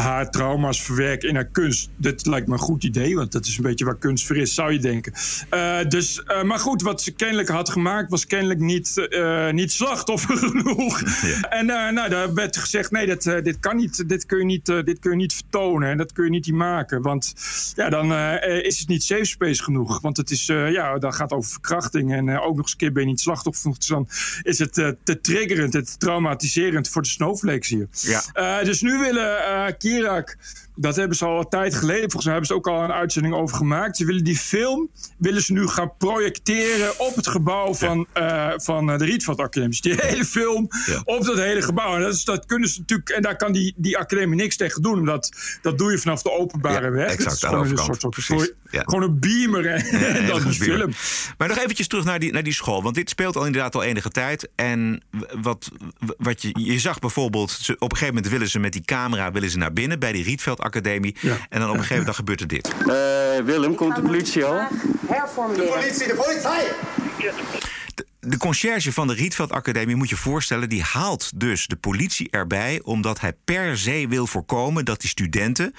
[0.00, 1.90] haar trauma's verwerken in haar kunst.
[1.96, 4.54] Dat lijkt me een goed idee, want dat is een beetje waar kunst voor is,
[4.54, 5.12] zou je denken.
[5.54, 9.72] Uh, dus, uh, maar goed, wat ze kennelijk had gemaakt was kennelijk niet, uh, niet
[9.72, 11.00] slachtoffer genoeg.
[11.00, 11.40] Ja.
[11.48, 14.98] En nou, daar werd gezegd: nee, dat, dit kan niet, dit kun, je niet, dit
[14.98, 17.02] kun je niet vertonen en dat kun je niet maken.
[17.02, 17.34] Want
[17.76, 20.00] ja, dan is het niet safe space genoeg.
[20.00, 22.92] Want het is, ja, dan gaat het over verkrachting en ook nog eens een keer
[22.92, 23.74] ben je niet slachtoffer.
[23.78, 24.08] Dus dan
[24.42, 27.88] is het te triggerend, te traumatiserend voor de snowflakes hier.
[28.00, 28.62] Ja.
[28.62, 30.36] dus nu willen Kirak
[30.80, 32.00] dat hebben ze al een tijd geleden.
[32.00, 33.96] Volgens mij hebben ze ook al een uitzending over gemaakt.
[33.96, 38.52] Ze willen die film willen ze nu gaan projecteren op het gebouw van, ja.
[38.52, 39.68] uh, van de Rietveld Academie.
[39.68, 41.00] Dus die hele film ja.
[41.04, 41.94] op dat hele gebouw.
[41.94, 43.08] En dat, is, dat kunnen ze natuurlijk.
[43.08, 44.98] En daar kan die, die academie niks tegen doen.
[44.98, 47.10] Omdat dat doe je vanaf de openbare ja, weg.
[47.10, 50.92] Exact, dat is gewoon een soort, soort, gewoon een beamer en dan die film.
[51.38, 52.82] Maar nog eventjes terug naar die, naar die school.
[52.82, 54.48] Want dit speelt al inderdaad al enige tijd.
[54.54, 55.02] En
[55.40, 55.70] wat,
[56.18, 57.50] wat je, je zag bijvoorbeeld.
[57.50, 60.12] Ze, op een gegeven moment willen ze met die camera willen ze naar binnen bij
[60.12, 61.16] die Rietveld Academie.
[61.20, 61.36] Ja.
[61.48, 62.72] En dan op een gegeven moment gebeurt er dit.
[62.86, 64.68] Uh, Willem, komt de politie al?
[65.06, 65.66] Herformuleren.
[65.66, 67.79] De politie, de politie!
[68.20, 72.80] De, conciërge van de Rietveld Academie, moet je voorstellen, die haalt dus de politie erbij
[72.84, 75.74] omdat hij per se wil voorkomen dat die studenten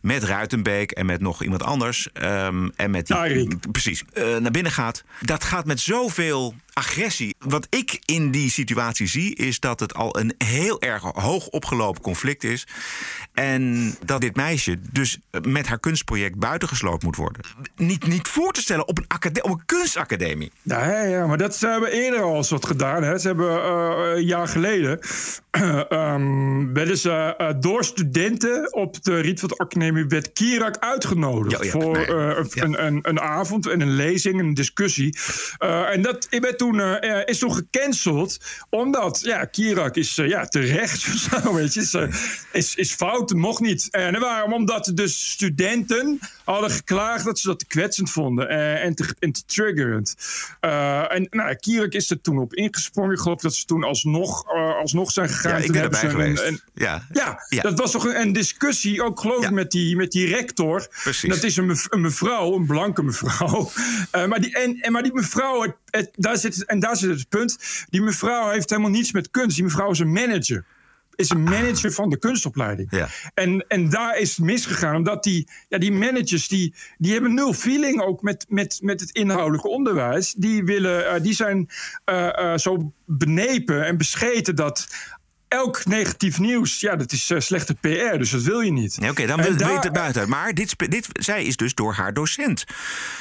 [0.00, 4.72] met Ruitenbeek en met nog iemand anders um, en met die, precies uh, naar binnen
[4.72, 5.04] gaat.
[5.20, 7.36] Dat gaat met zoveel agressie.
[7.38, 12.02] Wat ik in die situatie zie, is dat het al een heel erg hoog opgelopen
[12.02, 12.66] conflict is.
[13.32, 17.42] En dat dit meisje dus met haar kunstproject buitengesloten moet worden.
[17.76, 20.52] Niet, niet voor te stellen op een, op een kunstacademie.
[20.62, 23.02] Ja, ja, maar dat ze hebben eerder al eens wat gedaan.
[23.02, 23.18] Hè.
[23.18, 24.98] Ze hebben uh, een jaar geleden.
[25.90, 30.04] um, werden ze uh, door studenten op de Rietveld Academie.
[30.04, 31.58] werd Kirak uitgenodigd.
[31.58, 32.62] Ja, ja, voor nee, uh, ja.
[32.62, 35.18] een, een, een avond en een lezing, een discussie.
[35.58, 38.38] en dat werd toen, is toen gecanceld.
[38.70, 41.00] Omdat, ja, Kirak is ja, terecht.
[41.24, 41.96] Zo, weet je, is,
[42.52, 43.88] is, is fout, mocht niet.
[43.90, 44.52] En waarom?
[44.52, 48.48] Omdat dus studenten hadden geklaagd dat ze dat te kwetsend vonden.
[48.80, 50.14] en, te, en te triggerend.
[50.60, 53.12] en nou, Kirak is er toen op ingesprongen.
[53.12, 54.44] Ik geloof dat ze toen alsnog,
[54.80, 55.58] alsnog zijn gegaan.
[55.58, 56.42] Ja, ik ben erbij geweest.
[56.42, 57.06] Een, ja.
[57.12, 60.26] Ja, ja, dat was toch een, een discussie, ook geloof ik, met, die, met die
[60.26, 60.86] rector.
[61.02, 61.28] Precies.
[61.34, 63.70] Dat is een, mev een mevrouw, een blanke mevrouw.
[64.28, 67.28] Maar, die, en, en, maar die mevrouw, het, het, daar zit, en daar zit het
[67.28, 67.58] punt.
[67.88, 69.56] Die mevrouw heeft helemaal niets met kunst.
[69.56, 70.64] Die mevrouw is een manager
[71.16, 72.90] is een manager van de kunstopleiding.
[72.90, 73.08] Ja.
[73.34, 77.52] En, en daar is het misgegaan, omdat die, ja, die managers die, die hebben nul
[77.52, 80.32] feeling ook met, met, met het inhoudelijke onderwijs.
[80.32, 81.68] Die, willen, uh, die zijn
[82.10, 84.88] uh, uh, zo benepen en bescheten dat
[85.54, 88.94] elk negatief nieuws, ja, dat is uh, slechte PR, dus dat wil je niet.
[88.94, 89.82] Ja, Oké, okay, dan wil daar...
[89.82, 90.28] het buiten.
[90.28, 92.64] Maar dit, dit, zij is dus door haar docent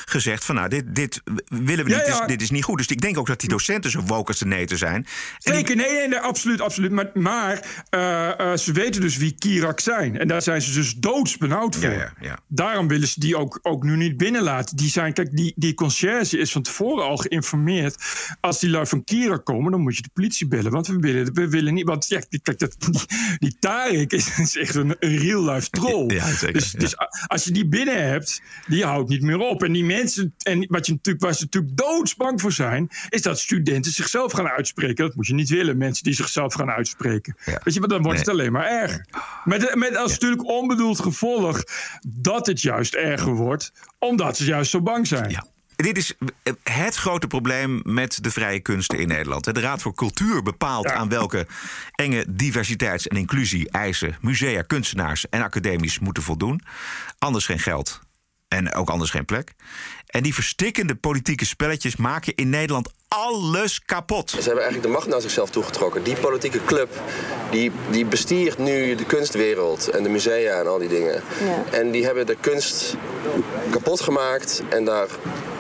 [0.06, 2.06] gezegd van, nou, dit, dit willen we niet, ja, ja.
[2.06, 2.78] Dit, is, dit, is, niet goed.
[2.78, 5.08] Dus ik denk ook dat die docenten zo woke als de neten zijn.
[5.38, 5.76] Zeker, die...
[5.76, 6.92] nee, nee, nee, absoluut, absoluut.
[6.92, 10.18] Maar, maar uh, uh, ze weten dus wie Kirak zijn.
[10.18, 11.92] En daar zijn ze dus doodsbenauwd voor.
[11.92, 14.78] Ja, ja, Daarom willen ze die ook, ook nu niet binnenlaten.
[14.78, 18.04] Die zijn, kijk, die, die conciërge is van tevoren al geïnformeerd.
[18.40, 20.72] Als die lui van Kirak komen, dan moet je de politie bellen.
[20.72, 23.02] Want we willen, we willen niet, want ja, kijk, kijk dat, die,
[23.38, 26.14] die Tarek is, is echt een, een real-life troll.
[26.14, 26.80] Ja, zeker, dus, ja.
[26.80, 26.96] dus
[27.28, 29.64] als je die binnen hebt, die houdt niet meer op.
[29.64, 33.40] En die mensen, en wat je natuurlijk, waar ze natuurlijk doodsbang voor zijn, is dat
[33.40, 35.06] studenten zichzelf gaan uitspreken.
[35.06, 37.36] Dat moet je niet willen, mensen die zichzelf gaan uitspreken.
[37.46, 39.06] Weet je, want dan wordt het alleen maar erger.
[39.44, 41.64] Met, met als natuurlijk onbedoeld gevolg
[42.08, 45.44] dat het juist erger wordt, omdat ze juist zo bang zijn.
[45.76, 46.14] Dit is
[46.64, 49.54] het grote probleem met de vrije kunsten in Nederland.
[49.54, 51.48] De Raad voor Cultuur bepaalt aan welke
[51.92, 56.62] enge diversiteits- en inclusie-eisen musea, kunstenaars en academies moeten voldoen.
[57.20, 58.02] Anders geen geld
[58.48, 59.54] en ook anders geen plek.
[60.06, 64.30] En die verstikkende politieke spelletjes maken in Nederland alles kapot.
[64.30, 66.04] Ze hebben eigenlijk de macht naar zichzelf toegetrokken.
[66.04, 67.02] Die politieke club
[67.52, 71.24] die, die bestiert nu de kunstwereld en de musea en al die dingen.
[71.72, 72.96] En die hebben de kunst
[73.72, 75.08] kapot gemaakt en daar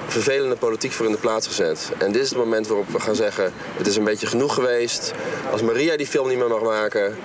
[0.07, 1.91] vervelende politiek voor in de plaats gezet.
[1.97, 5.13] En dit is het moment waarop we gaan zeggen: het is een beetje genoeg geweest.
[5.51, 7.15] Als Maria die film niet meer mag maken,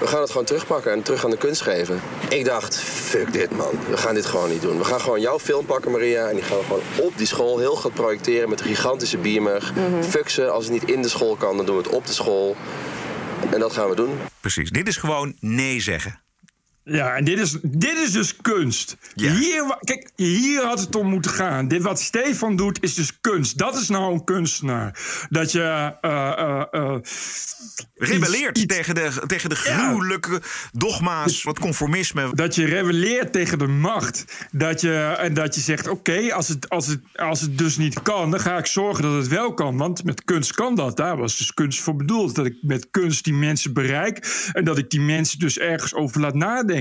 [0.00, 2.00] we gaan het gewoon terugpakken en terug aan de kunst geven.
[2.28, 4.78] Ik dacht: fuck dit man, we gaan dit gewoon niet doen.
[4.78, 7.58] We gaan gewoon jouw film pakken, Maria, en die gaan we gewoon op die school
[7.58, 9.72] heel goed projecteren met een gigantische beamer.
[10.08, 12.12] Fuck ze, als het niet in de school kan, dan doen we het op de
[12.12, 12.56] school.
[13.50, 14.18] En dat gaan we doen.
[14.40, 16.21] Precies, dit is gewoon nee zeggen.
[16.84, 18.96] Ja, en dit is, dit is dus kunst.
[19.14, 21.68] Hier, kijk, hier had het om moeten gaan.
[21.68, 23.58] Dit wat Stefan doet is dus kunst.
[23.58, 24.98] Dat is nou een kunstenaar.
[25.30, 25.96] Dat je.
[26.00, 26.94] eh,
[27.94, 30.40] Rebelleert tegen, de, tegen de gruwelijke
[30.72, 32.34] dogma's, wat conformisme.
[32.34, 34.24] Dat je rebelleert tegen de macht.
[34.52, 38.02] Dat je, en dat je zegt: oké, als, het, als, het, als het dus niet
[38.02, 39.76] kan, dan ga ik zorgen dat het wel kan.
[39.76, 40.96] Want met kunst kan dat.
[40.96, 42.34] Daar was dus kunst voor bedoeld.
[42.34, 44.48] Dat ik met kunst die mensen bereik.
[44.52, 46.71] En dat ik die mensen dus ergens over laat nadenken.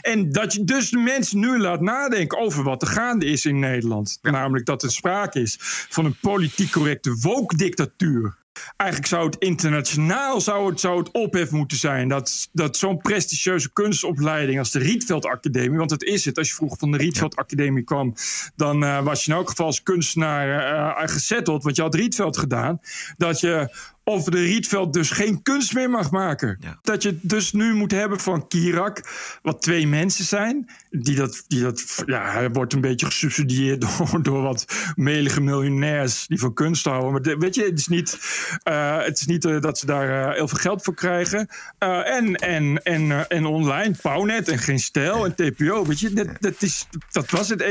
[0.00, 3.58] En dat je dus de mensen nu laat nadenken over wat er gaande is in
[3.58, 4.18] Nederland.
[4.22, 5.56] Namelijk dat er sprake is
[5.88, 8.42] van een politiek correcte woke-dictatuur.
[8.76, 12.08] Eigenlijk zou het internationaal zou het, zou het ophef moeten zijn.
[12.08, 15.78] Dat, dat zo'n prestigieuze kunstopleiding als de Rietveld Academie...
[15.78, 16.38] want dat is het.
[16.38, 18.14] Als je vroeger van de Rietveld Academie kwam...
[18.56, 20.48] dan eh, was je in elk geval als kunstenaar
[20.96, 21.62] eh gezetteld.
[21.62, 22.80] Want je had Rietveld gedaan.
[23.16, 26.58] Dat je over de Rietveld dus geen kunst meer mag maken.
[26.82, 29.02] Dat je het dus nu moet hebben van Kirak...
[29.42, 30.70] wat twee mensen zijn...
[30.90, 33.80] die dat, die dat ja, hij wordt een beetje gesubsidieerd...
[33.86, 37.12] door, door wat melige miljonairs die van kunst houden.
[37.12, 38.18] Maar de- weet je, het is niet,
[38.62, 41.48] eh, het is niet eh, dat ze daar eh, heel veel geld voor krijgen.
[41.78, 45.86] En, en, en, en online, Pownet en Geen Stijl en TPO.
[45.86, 47.62] Weet je, dat, dat, is, dat was het.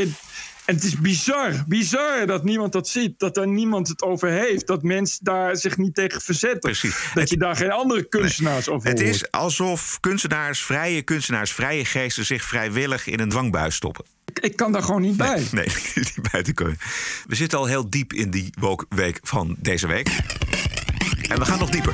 [0.65, 3.19] En, het is bizar, bizar dat niemand dat ziet.
[3.19, 4.67] Dat daar niemand het over heeft.
[4.67, 6.75] Dat mensen daar zich niet tegen verzetten.
[7.13, 9.13] Dat je daar geen andere kunstenaars over Het hoort.
[9.13, 14.05] is alsof kunstenaars, vrije kunstenaars, vrije geesten zich vrijwillig in een dngbuis stoppen.
[14.41, 15.43] Ik kan daar gewoon niet bij.
[15.51, 16.77] Nee, niet bij te kunnen.
[17.27, 20.07] We zitten al heel diep in die woke week van deze week.
[21.29, 21.93] En we gaan nog dieper.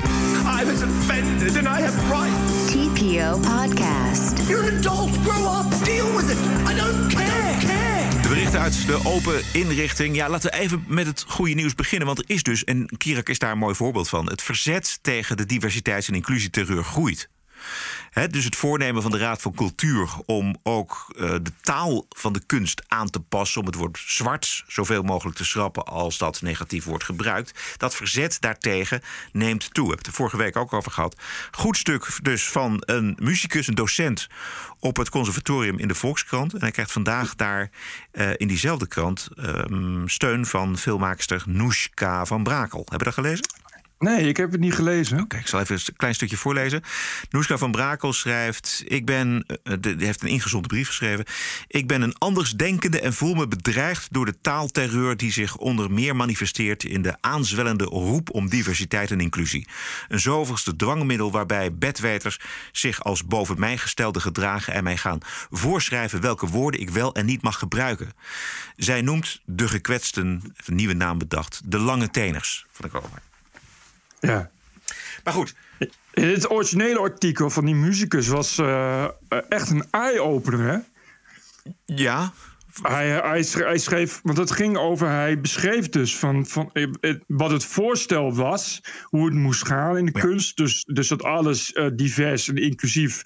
[0.60, 2.72] I was offended and I have rights.
[2.72, 4.48] TPO Podcast.
[4.48, 5.10] You're an adult.
[5.24, 5.84] Grow up.
[5.84, 6.38] Deal with it.
[6.70, 7.29] I don't care.
[8.30, 10.16] Berichten uit de open inrichting.
[10.16, 12.06] Ja, laten we even met het goede nieuws beginnen.
[12.06, 14.26] Want er is dus, en Kirak is daar een mooi voorbeeld van...
[14.26, 17.28] het verzet tegen de diversiteits- en inclusieterreur groeit.
[18.30, 22.42] Dus het voornemen van de Raad van Cultuur om ook eh, de taal van de
[22.46, 26.84] kunst aan te passen, om het woord zwart zoveel mogelijk te schrappen als dat negatief
[26.84, 27.76] wordt gebruikt.
[27.76, 29.84] Dat verzet daartegen neemt toe.
[29.84, 31.16] We hebben het er vorige week ook over gehad.
[31.50, 34.28] Goed stuk dus van een muzikus, een docent
[34.78, 36.54] op het conservatorium in de Volkskrant.
[36.54, 37.70] En hij krijgt vandaag daar
[38.12, 42.78] eh, in diezelfde krant ehm, steun van filmmaakster Noeska van Brakel.
[42.78, 43.59] Hebben we dat gelezen?
[44.00, 45.20] Nee, ik heb het niet gelezen.
[45.20, 46.82] Oké, ik zal even een klein stukje voorlezen.
[47.30, 49.44] Noeska van Brakel schrijft: Ik ben.
[49.62, 51.24] eh, de- Die heeft een ingezonde brief geschreven.
[51.66, 56.16] Ik ben een andersdenkende en voel me bedreigd door de taalterreur die zich onder meer
[56.16, 59.68] manifesteert in de aanzwellende roep om diversiteit en inclusie.
[60.08, 62.40] Een zoveelste dwangmiddel waarbij bedweters
[62.72, 65.18] zich als boven mij gestelde gedragen en mij gaan
[65.50, 68.12] voorschrijven welke woorden ik wel en niet mag gebruiken.
[68.76, 70.26] Zij noemt de gekwetsten,
[70.66, 72.66] een nieuwe naam bedacht, de lange teners.
[72.84, 73.20] Ik ook mooi.
[74.20, 74.50] Ja.
[75.24, 75.54] Maar goed.
[76.10, 80.78] Het originele artikel van die muzikus was eh, eh, echt een eye-opener, hè?
[81.84, 82.32] Ja.
[82.82, 87.14] Hij, hij, schreef, hij schreef, want het ging over, hij beschreef dus van, van eh,
[87.26, 90.56] wat het voorstel was, hoe het moest gaan in de kunst.
[90.56, 93.22] Dus, dus dat alles divers en inclusief,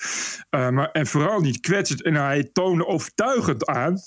[0.50, 2.02] maar, en vooral niet kwetsend.
[2.02, 4.02] En hij toonde overtuigend aan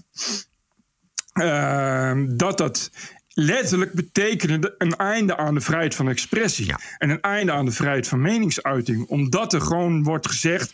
[1.33, 2.91] ehm, dat dat
[3.39, 6.73] letterlijk betekende een einde aan de vrijheid van expressie.
[6.97, 9.05] En een einde aan de vrijheid van meningsuiting.
[9.07, 10.73] Omdat er gewoon wordt gezegd.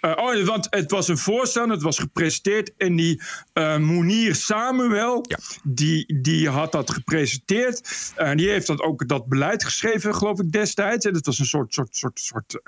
[0.00, 2.72] eh, oh, want het was een voorstel, het was gepresenteerd.
[2.76, 3.22] En die
[3.52, 5.26] eh Mounir Samuel,
[5.62, 8.12] die, die had dat gepresenteerd.
[8.16, 11.06] En die heeft dat ook dat beleid geschreven, geloof ik, destijds.
[11.06, 12.60] En dat was een soort, soort, soort, soort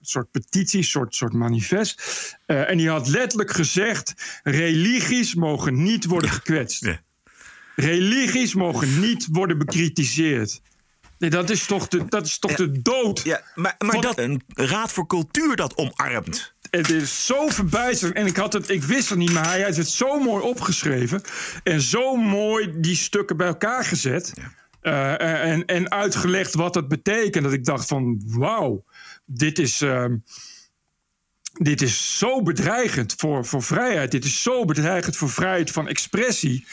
[0.00, 2.02] soort petitie, soort, soort manifest.
[2.46, 7.06] En die had letterlijk gezegd: religies mogen niet worden gekwetst.
[7.80, 10.60] Religies mogen niet worden bekritiseerd.
[11.18, 13.20] Nee, dat is toch de, dat is toch de dood.
[13.24, 16.54] Ja, maar, maar dat een raad voor cultuur dat omarmt.
[16.70, 18.16] Het is zo verbijsterend.
[18.16, 21.22] En ik, had het, ik wist het niet, maar hij heeft het zo mooi opgeschreven.
[21.62, 24.32] En zo mooi die stukken bij elkaar gezet.
[24.82, 25.20] Uh,
[25.52, 27.44] en, en uitgelegd wat dat betekent.
[27.44, 28.84] Dat ik dacht van, wauw,
[29.26, 29.80] dit is...
[29.80, 30.04] Uh,
[31.52, 34.10] dit is zo bedreigend voor, voor vrijheid.
[34.10, 36.66] Dit is zo bedreigend voor vrijheid van expressie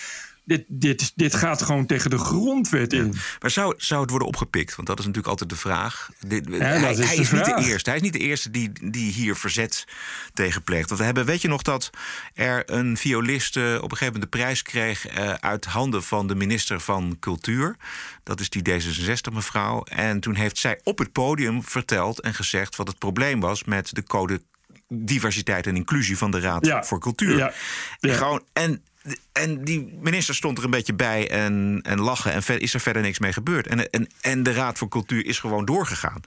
[0.45, 3.15] dit, dit, dit gaat gewoon tegen de grondwet in.
[3.41, 4.75] Maar zou, zou het worden opgepikt?
[4.75, 6.09] Want dat is natuurlijk altijd de vraag.
[6.29, 7.89] Ja, hij is hij niet de eerste.
[7.89, 9.85] Hij is niet de eerste die, die hier verzet
[10.33, 10.87] tegen pleegt.
[10.87, 11.89] Want we hebben, weet je nog dat
[12.33, 16.27] er een violist eh, op een gegeven moment de prijs kreeg eh, uit handen van
[16.27, 17.75] de minister van Cultuur.
[18.23, 19.83] Dat is die D66 mevrouw.
[19.83, 23.95] En toen heeft zij op het podium verteld en gezegd wat het probleem was met
[23.95, 24.41] de code
[24.87, 26.83] diversiteit en inclusie van de Raad Ja.
[26.83, 27.37] voor Cultuur.
[27.37, 27.53] Ja.
[27.99, 28.83] En, gewoon, en,
[29.31, 32.31] en die minister stond er een beetje bij en, en lachen.
[32.31, 33.67] En ver, is er verder niks mee gebeurd.
[33.67, 36.21] En, en, en de Raad voor Cultuur is gewoon doorgegaan.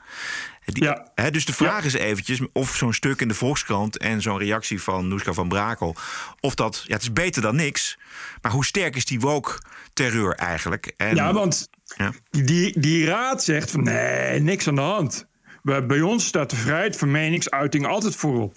[0.64, 3.98] Die, hè, dus de vraag is eventjes of zo'n stuk in de Volkskrant...
[3.98, 5.96] en zo'n reactie van Noeska van Brakel...
[6.40, 7.98] of dat, ja, het is beter dan niks...
[8.42, 10.92] maar hoe sterk is die woke-terreur eigenlijk?
[10.96, 12.12] En, ja, want Ja.
[12.30, 15.26] Die, die raad zegt van nee, niks aan de hand.
[15.62, 18.56] Bij ons staat de vrijheid van meningsuiting altijd voorop.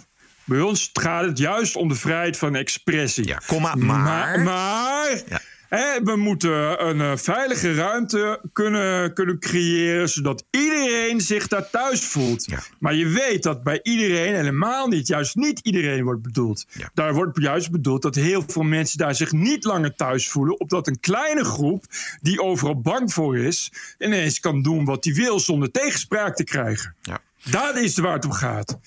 [0.51, 3.27] Bij ons gaat het juist om de vrijheid van expressie.
[3.27, 5.21] Ja, komma, maar- Maar, maar,
[5.69, 10.09] hè, we moeten een eh, veilige ruimte kunnen, kunnen creëren...
[10.09, 12.47] zodat iedereen zich daar thuis voelt.
[12.79, 15.07] Maar je weet dat bij iedereen helemaal niet...
[15.07, 16.65] juist niet iedereen wordt bedoeld.
[16.93, 20.59] Daar wordt juist bedoeld dat heel veel mensen daar zich niet langer thuis voelen...
[20.59, 21.85] opdat een kleine groep
[22.21, 23.71] die overal bang voor is...
[23.99, 26.95] ineens kan doen wat hij wil zonder tegenspraak te krijgen.
[27.01, 27.19] Ja.
[27.43, 28.79] Dat is waar het om gaat.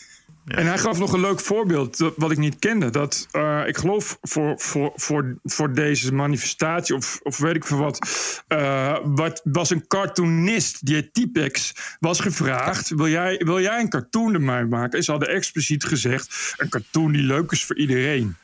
[0.44, 2.90] En hij gaf nog een leuk voorbeeld wat ik niet kende.
[2.90, 7.78] Dat eh, ik geloof voor, voor, voor, voor deze manifestatie, of, of weet ik veel
[7.78, 8.08] wat,
[8.48, 13.88] eh, wat, was een cartoonist, die heet Typex, was gevraagd: wil jij, wil jij een
[13.88, 14.98] cartoon ermee maken?
[14.98, 18.36] En ze hadden expliciet gezegd: een cartoon die leuk is voor iedereen.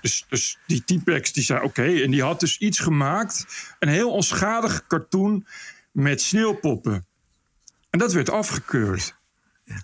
[0.00, 1.82] Dus, dus die Typex die zei: oké.
[2.02, 3.46] En die had dus iets gemaakt,
[3.78, 5.46] een heel onschadig cartoon
[5.92, 7.06] met sneeuwpoppen.
[7.90, 9.17] En dat werd afgekeurd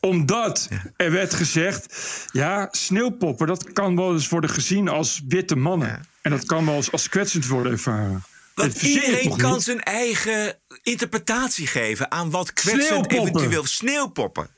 [0.01, 1.95] omdat er werd gezegd:
[2.33, 6.07] ja, sneeuwpoppen, dat kan wel eens worden gezien als witte mannen.
[6.23, 8.25] En dat kan wel eens als kwetsend worden ervaren.
[8.55, 9.63] Want iedereen kan niet?
[9.63, 14.49] zijn eigen interpretatie geven aan wat kwetsend eventueel sneeuwpoppen.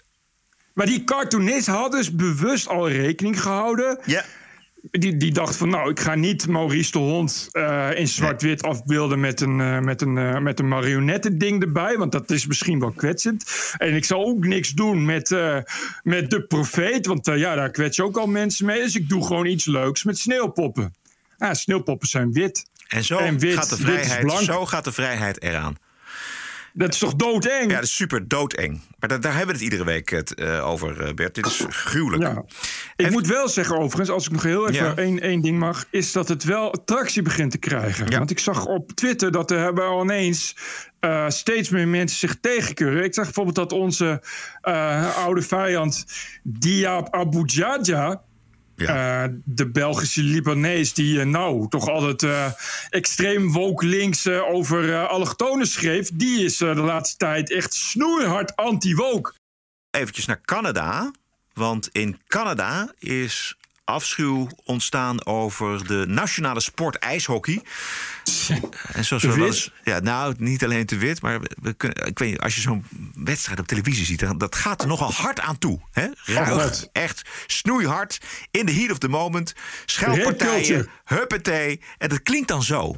[0.75, 3.99] Maar die cartoonist had dus bewust al rekening gehouden.
[4.05, 4.25] Ja.
[4.91, 9.21] Die, die dacht van, nou, ik ga niet Maurice de Hond eh, in zwart-wit afbeelden
[9.21, 11.97] met een, eh, met, een, eh, met een marionettending erbij.
[11.97, 13.45] Want dat is misschien wel kwetsend.
[13.77, 15.31] En ik zal ook niks doen met,
[16.03, 17.07] met de profeet.
[17.07, 18.83] Want ja, daar kwets je ook al mensen mee.
[18.83, 20.95] Dus ik doe gewoon iets leuks met sneeuwpoppen.
[21.39, 22.67] Ah, sneeuwpoppen zijn wit.
[22.89, 25.77] En zo, En wit, gaat de vrijheid, zo gaat de vrijheid eraan.
[26.79, 27.71] Dat is toch doodeng?
[27.71, 28.81] Ja, dat is super doodeng.
[28.99, 31.35] Maar daar, daar hebben we het iedere week het, eh, over, eh, Bert.
[31.35, 32.23] Dit is gruwelijk.
[32.23, 32.45] Ja.
[32.97, 34.95] Ik moet wel zeggen, overigens, als ik nog heel even Ja.
[34.97, 38.11] één, één ding mag, is dat het wel attractie begint te krijgen.
[38.11, 40.57] Want ik zag op Twitter dat er hebben al ineens
[41.01, 43.05] eh, steeds meer mensen zich tegenkeuren.
[43.05, 44.23] Ik zag bijvoorbeeld dat onze
[45.17, 46.05] oude vijand
[46.43, 48.23] Diab Abu Jaja.
[48.77, 52.53] Eh, de Belgische Libanees, die eh, nou toch altijd eh,
[52.91, 59.33] extreem woke links over allochtonen schreef, die is de laatste tijd echt snoeihard anti-woke.
[59.91, 61.11] Eventjes naar Canada.
[61.53, 63.56] Want in Canada is
[63.87, 67.63] afschuw ontstaan over de nationale sport ijshockey.
[68.93, 72.19] En zoals we wel eens- ja, nou, niet alleen te wit, maar we, kunnen, ik
[72.19, 75.41] weet niet, als je zo'n wedstrijd op televisie ziet, dan, dat gaat er nogal hard
[75.41, 75.81] aan toe.
[75.93, 76.07] Hè?
[76.25, 78.21] Ruig, echt snoeihard,
[78.51, 81.81] in the heat of the moment, scheldpartijen, Rape huppatee.
[81.99, 82.95] En dat klinkt dan zo.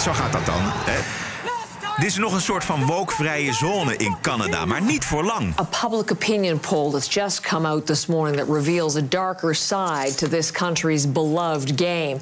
[0.00, 0.62] Zo gaat dat dan.
[0.64, 1.29] Hè?
[1.96, 5.58] Dit is nog een soort van woke-vrije zone in Canada, maar niet voor lang.
[5.58, 10.16] A public opinion poll that's just come out this morning that reveals a darker side
[10.16, 12.16] to this country's beloved game.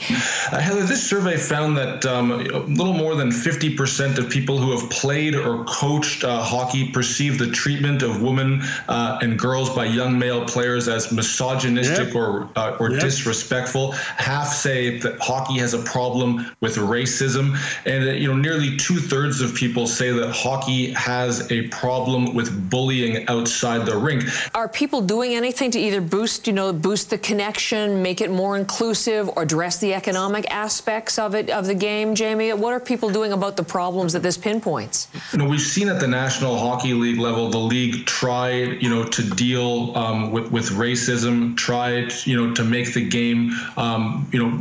[0.53, 4.79] Uh, Heather, this survey found that um, a little more than 50% of people who
[4.79, 9.85] have played or coached uh, hockey perceive the treatment of women uh, and girls by
[9.85, 13.93] young male players as misogynistic or, uh, or disrespectful.
[14.17, 17.57] Half say that hockey has a problem with racism.
[17.85, 22.33] And uh, you know, nearly two thirds of people say that hockey has a problem
[22.33, 24.23] with bullying outside the rink.
[24.55, 28.57] Are people doing anything to either boost, you know, boost the connection, make it more
[28.57, 32.53] inclusive, or address the economic aspects of it of the game, Jamie?
[32.53, 35.09] What are people doing about the problems that this pinpoints?
[35.33, 39.03] You know, we've seen at the National Hockey League level, the league try, you know,
[39.03, 44.39] to deal um, with with racism, try, you know, to make the game, um, you
[44.41, 44.61] know,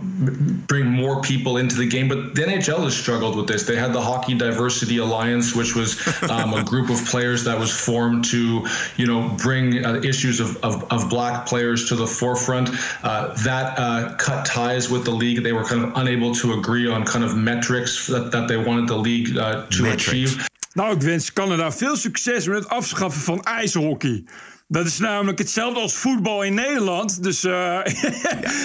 [0.65, 2.07] bring more people into the game.
[2.07, 3.61] But the NHL has struggled with this.
[3.63, 5.97] They had the Hockey Diversity Alliance, which was
[6.29, 8.65] um, a group of players that was formed to,
[8.95, 12.69] you know, bring uh, issues of, of, of, black players to the forefront.
[13.03, 15.43] Uh, that uh, cut ties with the league.
[15.43, 18.87] They were kind of unable to agree on kind of metrics that, that they wanted
[18.87, 20.07] the league uh, to metrics.
[20.07, 20.45] achieve.
[20.73, 24.23] Nou, ik wens Canada veel succes met het afschaffen van ijshockey.
[24.67, 27.23] Dat is namelijk hetzelfde als voetbal in Nederland.
[27.23, 27.51] Dus uh,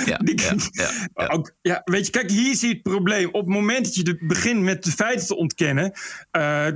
[0.06, 0.54] ja, ja,
[1.14, 3.26] ja, ook, ja, weet je, kijk, hier zie je het probleem.
[3.26, 5.92] Op het moment dat je begint met de feiten te ontkennen.
[6.32, 6.66] Uh,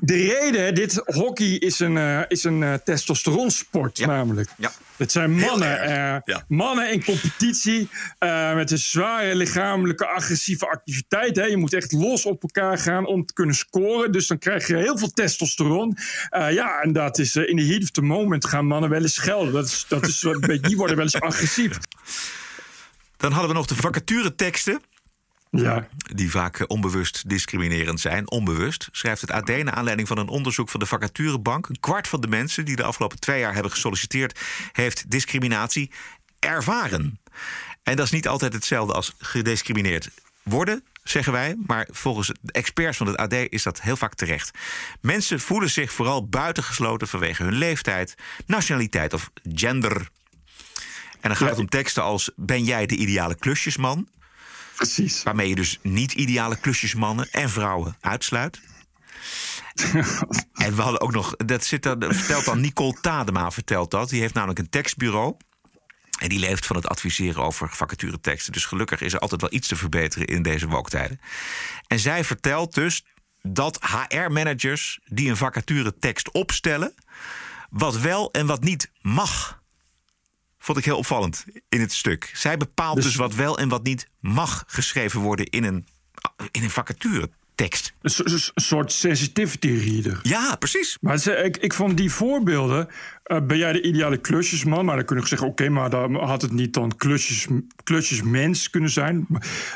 [0.00, 4.50] de reden, dit hockey is een, uh, is een testosteronsport namelijk.
[4.56, 4.72] Ja.
[5.02, 5.90] Het zijn mannen,
[6.28, 7.88] uh, mannen in competitie
[8.54, 11.36] met een zware lichamelijke agressieve activiteit.
[11.36, 11.44] Hè.
[11.44, 14.12] Je moet echt los op elkaar gaan om te kunnen scoren.
[14.12, 15.96] Dus dan krijg je heel veel testosteron.
[16.30, 19.52] ja, en dat is in de heat of the moment gaan mannen wel eens schelden.
[19.52, 20.20] Dat is, dat is,
[20.60, 21.78] die worden wel eens agressief.
[23.16, 24.80] Dan hadden we nog de vacatureteksten.
[25.60, 25.88] Ja.
[26.14, 28.30] Die vaak onbewust discriminerend zijn.
[28.30, 31.68] Onbewust, schrijft het AD naar aanleiding van een onderzoek van de vacaturebank.
[31.68, 34.40] Een kwart van de mensen die de afgelopen twee jaar hebben gesolliciteerd,
[34.72, 35.90] heeft discriminatie
[36.38, 37.20] ervaren.
[37.82, 40.10] En dat is niet altijd hetzelfde als gediscrimineerd
[40.42, 41.56] worden, zeggen wij.
[41.66, 44.58] Maar volgens de experts van het AD is dat heel vaak terecht.
[45.00, 48.14] Mensen voelen zich vooral buitengesloten vanwege hun leeftijd,
[48.46, 50.08] nationaliteit of gender.
[51.20, 54.08] En dan gaat het om teksten als: Ben jij de ideale klusjesman?
[54.82, 55.22] Precies.
[55.22, 58.60] Waarmee je dus niet ideale klusjesmannen en vrouwen uitsluit.
[60.52, 64.08] en we hadden ook nog, dat, zit dan, vertelt dan Nicole Tadema, vertelt dat.
[64.08, 65.36] Die heeft namelijk een tekstbureau.
[66.18, 68.52] En die leeft van het adviseren over vacatureteksten.
[68.52, 71.20] Dus gelukkig is er altijd wel iets te verbeteren in deze woktijden.
[71.86, 73.04] En zij vertelt dus
[73.42, 76.94] dat HR-managers die een vacaturetekst opstellen,
[77.70, 79.61] wat wel en wat niet mag.
[80.62, 82.30] Vond ik heel opvallend in het stuk.
[82.34, 85.86] Zij bepaalt dus, dus wat wel en wat niet mag geschreven worden in een,
[86.50, 87.30] in een vacature.
[87.54, 87.92] Tekst.
[88.00, 90.18] Een, soort sensitivity reader.
[90.22, 90.98] Ja, precies.
[91.00, 92.88] Maar ik, ik vond die voorbeelden.
[93.26, 94.84] Uh, ben jij de ideale klusjesman?
[94.84, 97.46] Maar dan kun je zeggen: oké, maar dan had het niet dan klusjes,
[97.82, 99.26] klusjesmens kunnen zijn.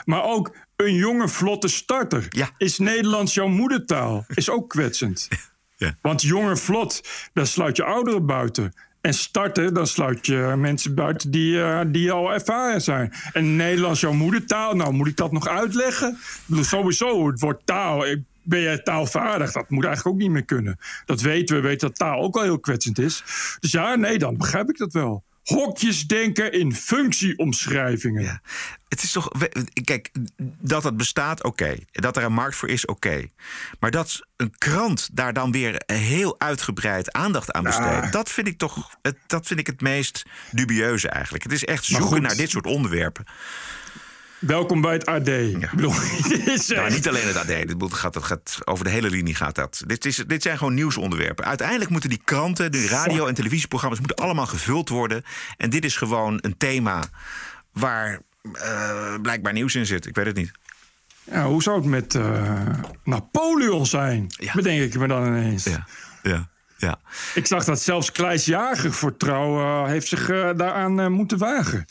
[0.05, 2.27] Maar ook een jonge, vlotte starter.
[2.31, 2.51] Ja.
[2.59, 4.25] Is Nederlands jouw moedertaal?
[4.35, 5.29] Is ook kwetsend.
[5.79, 5.97] Ja.
[6.03, 8.73] Want jonge, vlot, daar sluit je ouderen buiten.
[9.07, 13.13] En starten, dan sluit je mensen buiten die, uh, die al ervaren zijn.
[13.33, 16.19] En Nederlands jouw moedertaal, nou moet ik dat nog uitleggen?
[16.61, 18.05] Sowieso, het woord taal,
[18.43, 19.53] ben je taalvaardig?
[19.53, 20.79] Dat moet eigenlijk ook niet meer kunnen.
[21.05, 23.23] Dat weten we, weten dat taal ook al heel kwetsend is.
[23.61, 25.25] Dus ja, nee, dan begrijp ik dat wel
[25.55, 28.23] hokjes denken in functieomschrijvingen.
[28.23, 28.41] Ja.
[28.89, 29.29] Het is toch.
[29.85, 30.11] Kijk,
[30.61, 31.77] dat het bestaat, oké.
[31.93, 33.31] Dat er een markt voor is, oké.
[33.81, 38.13] Maar dat een krant daar dan weer heel uitgebreid aandacht aan besteedt.
[38.13, 38.91] Dat vind ik toch.
[39.27, 41.45] Dat vind ik het meest dubieuze eigenlijk.
[41.45, 43.25] Het is echt zoeken naar dit soort onderwerpen.
[44.47, 45.27] Welkom bij het AD.
[45.27, 45.71] Ja.
[45.75, 45.93] Bedoel,
[46.69, 47.47] nou, niet alleen het AD.
[47.47, 49.83] Dit gaat, dat gaat, over de hele linie gaat dat.
[49.87, 51.45] Dit, is, dit zijn gewoon nieuwsonderwerpen.
[51.45, 53.99] Uiteindelijk moeten die kranten, de radio- en televisieprogramma's...
[53.99, 55.23] moeten allemaal gevuld worden.
[55.57, 57.03] En dit is gewoon een thema
[57.73, 60.07] waar uh, blijkbaar nieuws in zit.
[60.07, 60.53] Ik weet het niet.
[61.25, 62.61] Ja, hoe zou het met uh,
[63.05, 64.27] Napoleon zijn?
[64.29, 64.53] Ja.
[64.53, 65.65] Bedenk ik me dan ineens.
[65.65, 65.87] Ja,
[66.23, 66.49] ja.
[66.79, 66.99] Ja.
[67.35, 70.27] Ik zag dat zelfs Kleis Jager voor trouw uh, heeft zich
[70.57, 71.87] daaraan moeten wagen.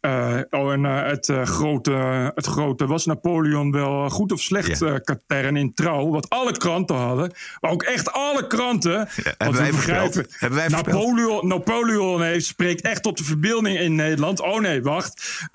[0.00, 1.92] Uh, oh, en uh, het, uh, grote,
[2.34, 5.00] het grote was Napoleon wel goed of slecht yeah.
[5.04, 6.10] katern in trouw.
[6.10, 7.32] Wat alle kranten hadden.
[7.60, 8.92] Maar ook echt alle kranten.
[8.92, 13.94] Ja, hebben, wij begrijpen, hebben wij Napoleon, Napoleon heeft, spreekt echt tot de verbeelding in
[13.94, 14.40] Nederland.
[14.40, 15.48] Oh nee, wacht.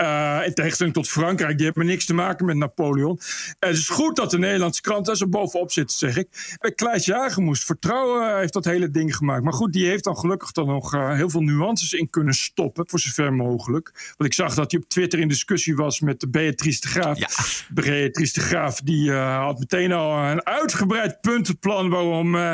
[0.46, 3.20] in tegenstelling tot Frankrijk, die hebben niks te maken met Napoleon.
[3.60, 6.58] het is goed dat de Nederlandse kranten er zo bovenop zitten, zeg ik.
[6.76, 9.44] Kleis Jager moest vertrouwen, heeft dat hele ding gemaakt.
[9.44, 12.84] Maar goed, die heeft dan gelukkig dan nog heel veel nuances in kunnen stoppen.
[12.88, 14.14] Voor zover mogelijk.
[14.18, 17.18] Want ik zag dat hij op Twitter in discussie was met de Beatrice de Graaf.
[17.18, 17.28] Ja.
[17.70, 22.52] Beatrice de Graaf die uh, had meteen al een uitgebreid puntenplan waarom uh,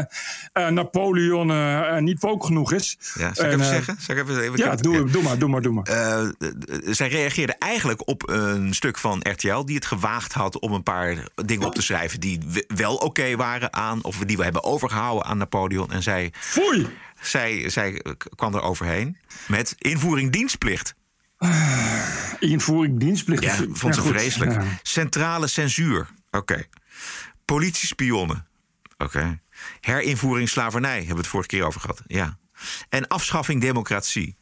[0.53, 2.97] uh, Napoleon niet woke genoeg is.
[3.17, 3.95] Ja, zal ik even zeggen?
[3.99, 5.85] Zal ik even, even ja, doe, doe, maar, doe maar, doe maar.
[6.93, 11.27] zij reageerde eigenlijk op een stuk van RTL die het gewaagd had om een paar
[11.35, 15.37] dingen op te schrijven die wel oké waren aan, of die we hebben overgehouden aan
[15.37, 15.91] Napoleon.
[15.91, 16.33] En zij.
[16.39, 16.87] Foei!
[17.21, 18.01] Zij, zij
[18.35, 19.17] kwam er overheen
[19.47, 20.93] met invoering dienstplicht.
[22.39, 23.43] Invoering dienstplicht.
[23.43, 24.61] Ja, vond ze vreselijk.
[24.83, 26.07] Centrale censuur.
[26.31, 26.63] Oké.
[27.45, 28.47] Politiespionnen.
[28.97, 29.41] Oké.
[29.79, 32.01] Herinvoering slavernij, hebben we het vorige keer over gehad.
[32.07, 32.37] Ja.
[32.89, 34.37] En afschaffing democratie.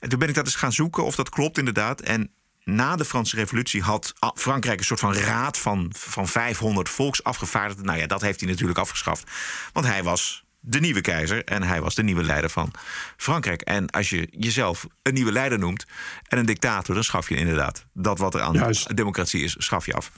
[0.00, 2.00] En toen ben ik dat eens gaan zoeken of dat klopt inderdaad.
[2.00, 2.30] En
[2.64, 7.84] na de Franse Revolutie had Frankrijk een soort van raad van, van 500 volksafgevaardigden.
[7.84, 9.30] Nou ja, dat heeft hij natuurlijk afgeschaft.
[9.72, 12.72] Want hij was de nieuwe keizer en hij was de nieuwe leider van
[13.16, 13.60] Frankrijk.
[13.60, 15.86] En als je jezelf een nieuwe leider noemt
[16.28, 18.96] en een dictator, dan schaf je inderdaad dat wat er aan Juist.
[18.96, 20.12] democratie is, schaf je af.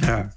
[0.00, 0.32] Ja.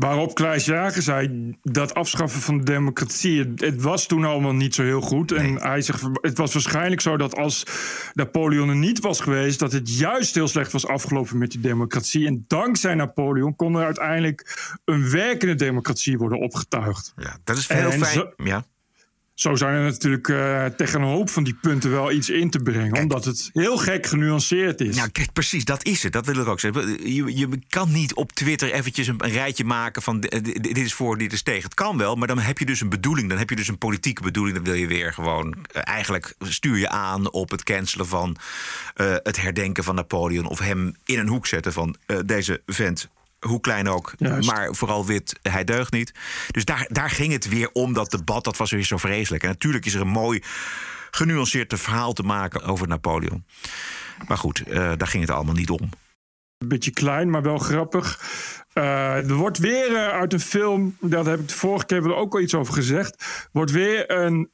[0.00, 4.74] Waarop Klaas Jager zei dat afschaffen van de democratie, het, het was toen allemaal niet
[4.74, 5.32] zo heel goed.
[5.32, 7.64] En hij zegt, het was waarschijnlijk zo dat als
[8.14, 12.26] Napoleon er niet was geweest, dat het juist heel slecht was afgelopen met die democratie.
[12.26, 17.12] En dankzij Napoleon kon er uiteindelijk een werkende democratie worden opgetuigd.
[17.16, 18.12] Ja, dat is heel En fijn.
[18.14, 18.64] zo- Ja.
[19.40, 22.58] Zo zijn er natuurlijk eh, tegen een hoop van die punten wel iets in te
[22.58, 24.96] brengen, omdat het heel gek genuanceerd is.
[24.96, 26.12] Nou, kijk, precies, dat is het.
[26.12, 27.12] Dat wil ik ook zeggen.
[27.12, 30.94] Je, je kan niet op Twitter eventjes een, een rijtje maken van eh, dit is
[30.94, 31.62] voor, dit is tegen.
[31.62, 33.28] Het kan wel, maar dan heb je dus een bedoeling.
[33.28, 34.56] Dan heb je dus een politieke bedoeling.
[34.56, 38.36] Dan wil je weer gewoon, eh, eigenlijk stuur je aan op het cancelen van
[39.22, 40.46] het herdenken van Napoleon.
[40.46, 43.08] Of hem in een hoek zetten van deze vent.
[43.46, 44.50] Hoe klein ook, Juist.
[44.50, 46.12] maar vooral wit, hij deugt niet.
[46.50, 48.44] Dus daar, daar ging het weer om, dat debat.
[48.44, 49.42] Dat was weer zo vreselijk.
[49.42, 50.42] En natuurlijk is er een mooi
[51.10, 53.44] genuanceerd verhaal te maken over Napoleon.
[54.28, 55.88] Maar goed, eh, daar ging het allemaal niet om.
[56.58, 58.20] Een beetje klein, maar wel grappig.
[58.72, 62.16] Eh, er wordt weer eh, uit een film, dat heb ik de vorige keer wel
[62.16, 64.50] ook al iets over gezegd, wordt weer een,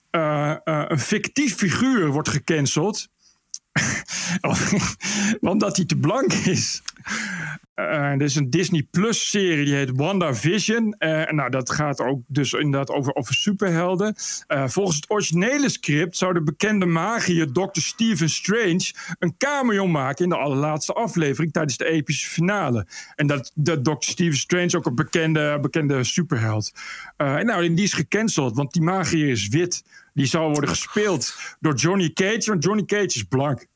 [0.64, 3.08] een fictief figuur wordt gecanceld.
[5.52, 6.82] Omdat hij te blank is.
[7.76, 10.94] Eh, er is een Disney Plus serie die heet WandaVision.
[10.98, 14.14] Eh nou, dat gaat ook dus inderdaad over, over superhelden.
[14.46, 17.80] Eh, volgens het originele script zou de bekende magiër Dr.
[17.80, 22.86] Stephen Strange een cameo maken in de allerlaatste aflevering tijdens de epische finale.
[23.14, 23.92] En dat, dat Dr.
[23.98, 26.72] Stephen Strange ook een bekende, bekende superheld.
[27.16, 29.82] En nou, en die is gecanceld, want die magiër is wit.
[30.16, 33.66] Die zou worden gespeeld door Johnny Cage, want Johnny Cage is blank.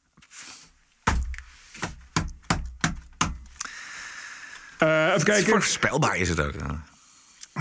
[4.79, 5.51] Eh, even kijken.
[5.53, 6.55] Voorspelbaar is het ook.
[6.59, 6.85] ja.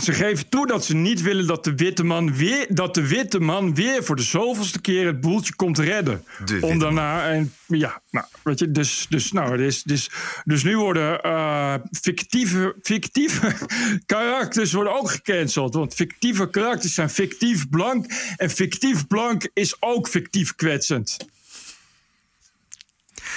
[0.01, 3.39] Ze geven toe dat ze niet willen dat de witte man weer, dat de witte
[3.39, 6.25] man weer voor de zoveelste keer het boeltje komt redden.
[6.45, 10.09] De Om daarna, en, ja, nou, weet je, dus, dus, nou, dus, dus,
[10.43, 13.55] dus nu worden eh, fictieve, fictieve
[14.05, 15.73] karakters worden ook gecanceld.
[15.73, 18.05] Want fictieve karakters zijn fictief blank.
[18.37, 21.17] En fictief blank is ook fictief kwetsend.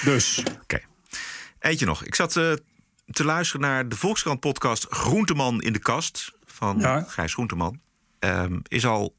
[0.03, 0.43] Dus.
[0.61, 0.81] Oké.
[1.59, 2.03] Eentje nog.
[2.05, 2.51] Ik zat eh,
[3.11, 7.05] te luisteren naar de Volkskrant-podcast Groenteman in de Kast van Ja.
[7.07, 7.79] Gijs Groenteman.
[8.19, 9.15] Ehm, is al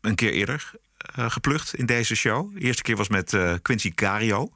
[0.00, 2.54] een keer eerder eh, geplukt in deze show.
[2.54, 4.52] De eerste keer was met eh, Quincy Cario.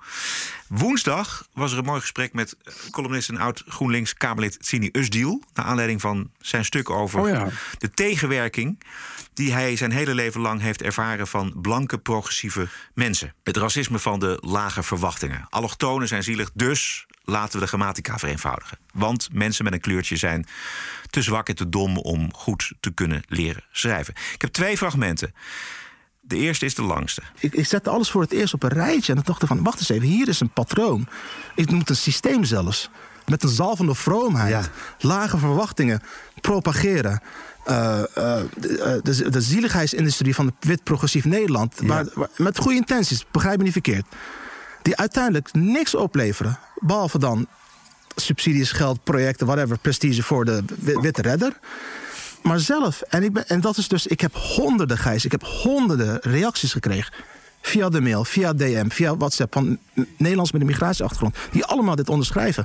[0.68, 5.42] Woensdag was er een mooi gesprek met eh, columnist en oud GroenLinks Kamerlid Sini Usdiel.
[5.54, 7.48] Naar aanleiding van zijn stuk over Oh ja.
[7.78, 8.82] de tegenwerking
[9.34, 13.34] die hij zijn hele leven lang heeft ervaren van blanke progressieve mensen.
[13.42, 15.46] Het racisme van de lage verwachtingen.
[15.48, 18.78] Allochtonen zijn zielig, dus laten we de grammatica vereenvoudigen.
[18.92, 20.46] Want mensen met een kleurtje zijn
[21.10, 24.14] te zwak en te dom om goed te kunnen leren schrijven.
[24.34, 25.34] Ik heb twee fragmenten.
[26.20, 27.22] De eerste is de langste.
[27.38, 29.62] Ik, ik zette alles voor het eerst op een rijtje en dan dacht ik van...
[29.62, 31.08] wacht eens even, hier is een patroon.
[31.54, 32.90] Ik noem het een systeem zelfs.
[33.26, 34.70] Met een zalvende vroomheid.
[34.98, 36.00] Lage verwachtingen.
[36.40, 37.20] Propageren.
[37.64, 41.74] Eh, eh, de, de, de zieligheidsindustrie van het wit progressief Nederland.
[41.82, 44.06] Waar, waar- met goede intenties, begrijp me niet verkeerd.
[44.84, 46.58] Die uiteindelijk niks opleveren.
[46.80, 47.46] Behalve dan
[48.16, 51.58] subsidies, geld, projecten, whatever, prestige voor de wi- witte redder.
[52.42, 55.42] Maar zelf, en, ik ben, en dat is dus, ik heb honderden, Gijs, ik heb
[55.44, 57.12] honderden reacties gekregen.
[57.60, 59.78] Via de mail, via DM, via WhatsApp van
[60.16, 61.36] Nederlands met een migratieachtergrond.
[61.50, 62.64] Die allemaal dit onderschrijven.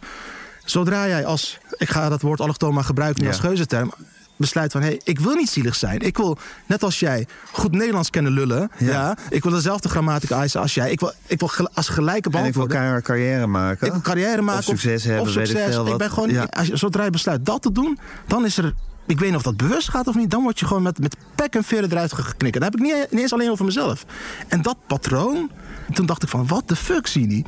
[0.65, 3.29] Zodra jij als, ik ga dat woord allochtoon maar gebruiken Ja.
[3.29, 3.93] als geuzenterm.
[4.39, 5.99] Besluit van, hé, hey, ik wil niet zielig zijn.
[5.99, 8.71] Ik wil, net als jij, goed Nederlands kunnen lullen.
[8.77, 9.17] Ja.
[9.29, 10.91] ik wil dezelfde grammatica eisen als jij.
[10.91, 13.87] Ik wil, ik wil als gelijke En ik wil elkaar carrière maken.
[13.87, 14.59] Ik wil carrière maken.
[14.59, 15.73] Of succes hebben, of weet ik succes.
[15.73, 15.97] veel wat.
[15.97, 16.43] ben gewoon, Ja.
[16.49, 18.73] als je, zodra je besluit dat te doen, dan is er...
[19.09, 20.31] Ik weet niet of dat bewust gaat of niet.
[20.31, 22.53] Dan word je gewoon met, met pek en veren eruit geknikt.
[22.53, 24.05] Dat heb ik niet, niet eens alleen over mezelf.
[24.47, 25.49] En dat patroon...
[25.93, 27.43] Toen dacht ik van, wat de fuck, Sini?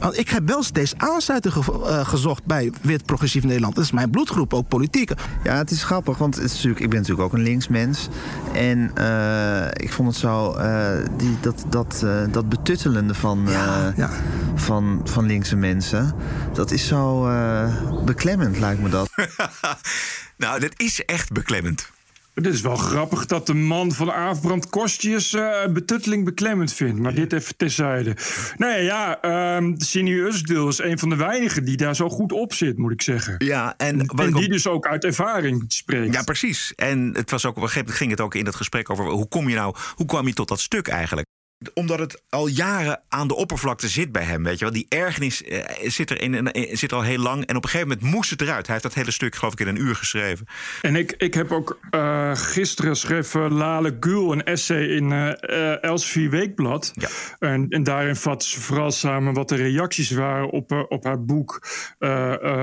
[0.00, 3.74] Want ik heb wel steeds aansluiting ge- eh, gezocht bij wit progressief Nederland.
[3.74, 5.12] Dat is mijn bloedgroep, ook politiek.
[5.44, 8.08] Ja, het is grappig, want het is natuurlijk, ik ben natuurlijk ook een linksmens.
[8.52, 14.10] En eh, ik vond het zo, eh, die, dat, dat, eh, dat betuttelende van, eh,
[14.54, 16.14] Van, van linkse mensen,
[16.52, 19.08] dat is zo eh, beklemmend, lijkt me dat.
[20.36, 21.92] nou, dat is echt beklemmend.
[22.34, 27.00] Het is wel grappig dat de man van Aafbrand Kostjes uh, betutteling beklemmend vindt.
[27.00, 28.16] Maar dit even terzijde.
[28.56, 29.18] Nee, ja,
[29.56, 32.92] um, Sini Usdil is een van de weinigen die daar zo goed op zit, moet
[32.92, 33.34] ik zeggen.
[33.38, 36.14] Ja, en, en die dus ook uit ervaring spreekt.
[36.14, 36.72] Ja, precies.
[36.76, 39.04] En het was ook, op een gegeven moment ging het ook in dat gesprek over
[39.04, 41.26] hoe kom je nou, hoe kwam je tot dat stuk eigenlijk?
[41.74, 44.44] Omdat het al jaren aan de oppervlakte zit bij hem.
[44.44, 44.74] Weet je wel?
[44.74, 47.46] Die ergernis eh, zit er in, in, zit al heel lang.
[47.46, 48.66] En op een gegeven moment moest het eruit.
[48.66, 50.46] Hij heeft dat hele stuk, geloof ik, in een uur geschreven.
[50.82, 55.82] En ik, ik heb ook uh, gisteren schreef uh, Lale Gul een essay in uh,
[55.84, 56.92] Elsevier Weekblad.
[56.94, 57.08] Ja.
[57.38, 61.66] En, en daarin vat ze vooral samen wat de reacties waren op, op haar boek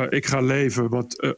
[0.10, 0.90] Ik ga leven.
[0.90, 1.36] Wat,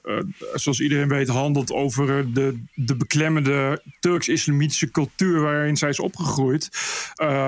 [0.53, 6.69] zoals iedereen weet, handelt over de, de beklemmende Turks-islamitische cultuur waarin zij is opgegroeid.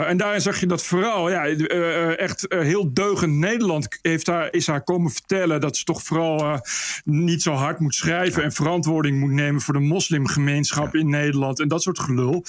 [0.06, 4.54] Uh, en daarin zag je dat vooral, ja, uh, echt heel deugend Nederland heeft haar,
[4.54, 6.62] is haar komen vertellen dat ze toch vooral
[7.04, 11.68] niet zo hard moet schrijven en verantwoording moet nemen voor de moslimgemeenschap in Nederland en
[11.68, 12.46] dat soort gelul.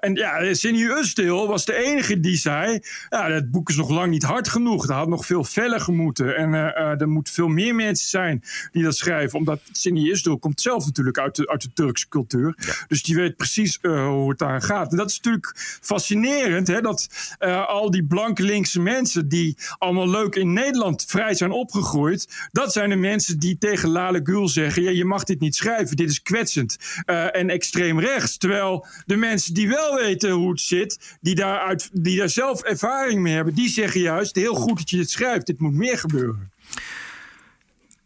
[0.00, 4.10] en ja, Cindy Usdeel was de enige die zei, ja, het boek is nog lang
[4.10, 4.82] niet hard genoeg.
[4.82, 6.52] Het had nog veel feller gemoeten en
[7.00, 11.18] er moeten veel meer mensen zijn die dat schrijven, omdat Cindy Usdeel komt zelf natuurlijk
[11.18, 12.84] uit de, uit de Turkse cultuur.
[12.88, 14.90] Dus die weet precies hoe het daar gaat.
[14.90, 17.08] En dat is natuurlijk fascinerend dat
[17.40, 22.72] uh, al die blanke linkse mensen die allemaal leuk in Nederland vrij zijn opgegroeid, dat
[22.72, 26.10] zijn de mensen die tegen Lale Gül zeggen: ja, je mag dit niet schrijven, dit
[26.10, 28.36] is kwetsend uh, en extreem rechts.
[28.36, 32.62] Terwijl de mensen die wel weten hoe het zit, die daar, uit, die daar zelf
[32.62, 35.98] ervaring mee hebben, die zeggen juist: heel goed dat je dit schrijft, dit moet meer
[35.98, 36.50] gebeuren.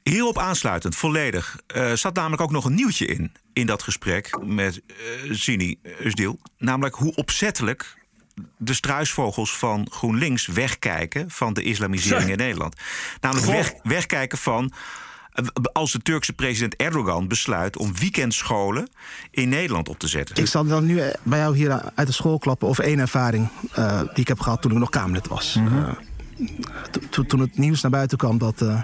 [0.03, 3.33] Hierop aansluitend, volledig, uh, zat namelijk ook nog een nieuwtje in.
[3.53, 6.39] In dat gesprek met uh, Sini Usdil.
[6.59, 7.95] Namelijk hoe opzettelijk
[8.57, 12.77] de struisvogels van GroenLinks wegkijken van de islamisering in Nederland.
[13.21, 14.73] Namelijk weg, wegkijken van
[15.73, 18.89] als de Turkse president Erdogan besluit om weekendscholen
[19.31, 20.37] in Nederland op te zetten.
[20.37, 24.01] Ik zal dan nu bij jou hier uit de school klappen over één ervaring uh,
[24.01, 25.55] die ik heb gehad toen ik nog Kamerlid was.
[25.55, 25.97] Mm -hmm.
[27.19, 28.83] uh, toen het nieuws naar buiten kwam dat uh,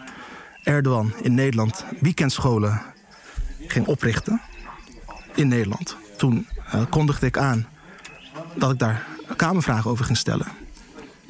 [0.62, 2.82] Erdogan in Nederland weekendscholen
[3.66, 4.40] ging oprichten
[5.34, 5.96] in Nederland.
[6.16, 6.46] Toen
[6.88, 7.68] kondigde ik aan
[8.54, 10.46] dat ik daar Kamervragen over ging stellen.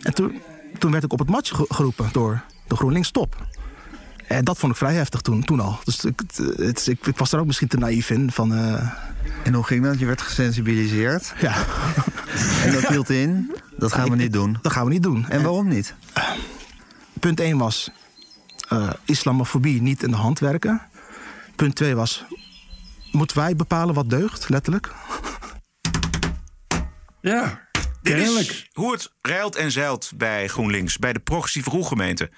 [0.03, 0.41] En toen,
[0.79, 3.37] toen werd ik op het matje geroepen door de GroenLinks top.
[4.27, 5.79] En dat vond ik vrij heftig toen, toen al.
[5.85, 6.23] Dus ik,
[6.57, 8.33] het, ik, ik was er ook misschien te naïef in.
[8.33, 8.91] Van, uh...
[9.45, 9.99] En hoe ging dat?
[9.99, 11.33] Je werd gesensibiliseerd?
[11.41, 11.55] Ja.
[12.65, 13.55] en dat hield in?
[13.77, 14.59] Dat gaan we niet doen?
[14.63, 15.29] Dat gaan we niet doen.
[15.29, 15.95] En waarom niet?
[17.21, 17.91] punt 1 was
[18.73, 20.83] uh, islamofobie niet in de hand werken.
[21.57, 22.25] Punt 2 was,
[23.13, 24.93] moeten wij bepalen wat deugt, letterlijk?
[27.21, 27.69] Ja,
[28.03, 32.31] dit is hoe het ruilt en zeilt bij GroenLinks, bij de progressieve roelgemeente.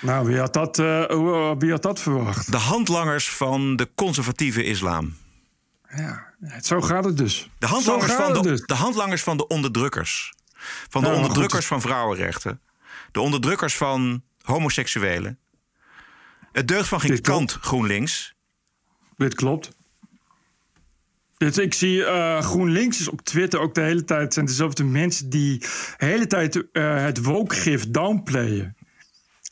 [0.00, 2.50] Nou, wie had, dat, uh, wie had dat verwacht?
[2.50, 5.16] De handlangers van de conservatieve islam.
[5.96, 7.50] Ja, zo gaat het dus.
[7.58, 8.62] De handlangers, van de, dus.
[8.62, 10.32] de handlangers van de onderdrukkers.
[10.88, 12.60] Van de nou, onderdrukkers van vrouwenrechten.
[13.12, 15.38] De onderdrukkers van homoseksuelen.
[16.52, 18.34] Het deugt van geen kant, GroenLinks.
[19.16, 19.70] Dit klopt.
[21.40, 24.34] Dus ik zie uh, GroenLinks is op Twitter ook de hele tijd...
[24.34, 25.66] zijn dezelfde mensen die de
[25.96, 26.62] hele tijd uh,
[27.02, 28.76] het wokegif downplayen.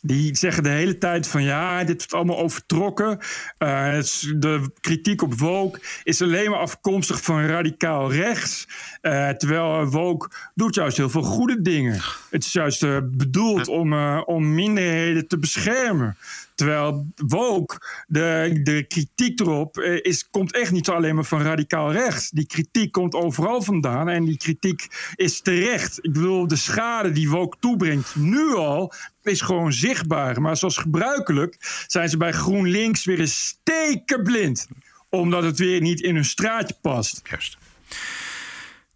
[0.03, 3.19] Die zeggen de hele tijd van ja, dit wordt allemaal overtrokken.
[3.59, 3.99] Uh,
[4.37, 8.69] de kritiek op woke is alleen maar afkomstig van radicaal rechts.
[9.03, 12.01] Uh, terwijl woke doet juist heel veel goede dingen.
[12.31, 16.17] Het is juist uh, bedoeld om, om minderheden te beschermen.
[16.59, 22.31] Terwijl woke, de, de kritiek erop, is, komt echt niet alleen maar van radicaal rechts.
[22.31, 25.99] Die kritiek komt overal vandaan en die kritiek is terecht.
[26.03, 28.93] Ik bedoel, de schade die woke toebrengt nu al,
[29.23, 30.41] is gewoon zichtbaar.
[30.41, 31.57] Maar zoals gebruikelijk
[31.87, 34.69] zijn ze bij GroenLinks weer eens stekenblind.
[35.09, 37.21] Omdat het weer niet in hun straatje past.
[37.31, 37.59] Juist.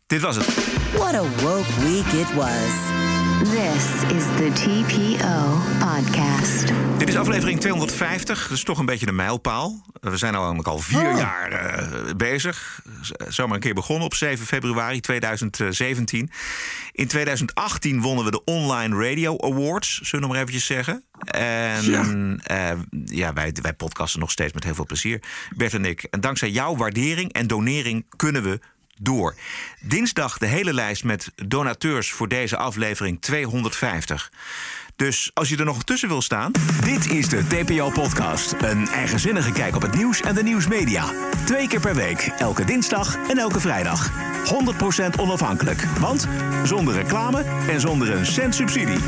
[0.06, 0.46] Dit was het.
[0.92, 3.01] What a woke week it was.
[3.42, 6.72] This is the TPO podcast.
[6.98, 9.86] Dit is aflevering 250, dat is toch een beetje een mijlpaal.
[10.00, 11.18] We zijn al, al vier oh.
[11.18, 12.82] jaar uh, bezig.
[13.28, 16.30] Zomaar een keer begonnen op 7 februari 2017.
[16.92, 21.04] In 2018 wonnen we de Online Radio Awards, zullen we nog maar eventjes zeggen.
[21.24, 22.04] En ja,
[22.74, 25.22] uh, ja wij, wij podcasten nog steeds met heel veel plezier,
[25.56, 26.02] Bert en ik.
[26.02, 28.60] En dankzij jouw waardering en donering kunnen we
[29.02, 29.34] door.
[29.80, 34.30] Dinsdag de hele lijst met donateurs voor deze aflevering 250.
[34.96, 36.52] Dus als je er nog tussen wil staan.
[36.84, 38.54] Dit is de TPO-podcast.
[38.60, 41.04] Een eigenzinnige kijk op het nieuws en de nieuwsmedia.
[41.44, 44.10] Twee keer per week, elke dinsdag en elke vrijdag.
[45.16, 45.82] 100% onafhankelijk.
[45.82, 46.28] Want
[46.64, 48.98] zonder reclame en zonder een cent subsidie.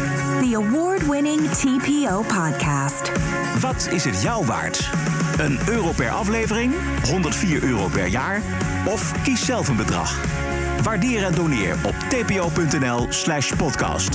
[0.40, 3.12] The award-winning TPO-podcast.
[3.60, 4.90] Wat is het jou waard?
[5.38, 6.74] Een euro per aflevering,
[7.04, 8.42] 104 euro per jaar
[8.86, 10.18] of kies zelf een bedrag.
[10.82, 14.12] Waardeer en doneer op tpo.nl slash podcast.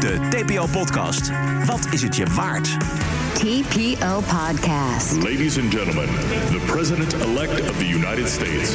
[0.00, 1.30] De TPO Podcast.
[1.64, 2.76] Wat is het je waard?
[3.32, 5.12] TPO Podcast.
[5.22, 6.08] Ladies and gentlemen,
[6.50, 8.74] the President-elect of the United States.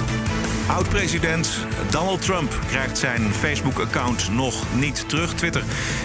[0.71, 5.33] Oud-president Donald Trump krijgt zijn Facebook-account nog niet terug.
[5.33, 5.63] Twitter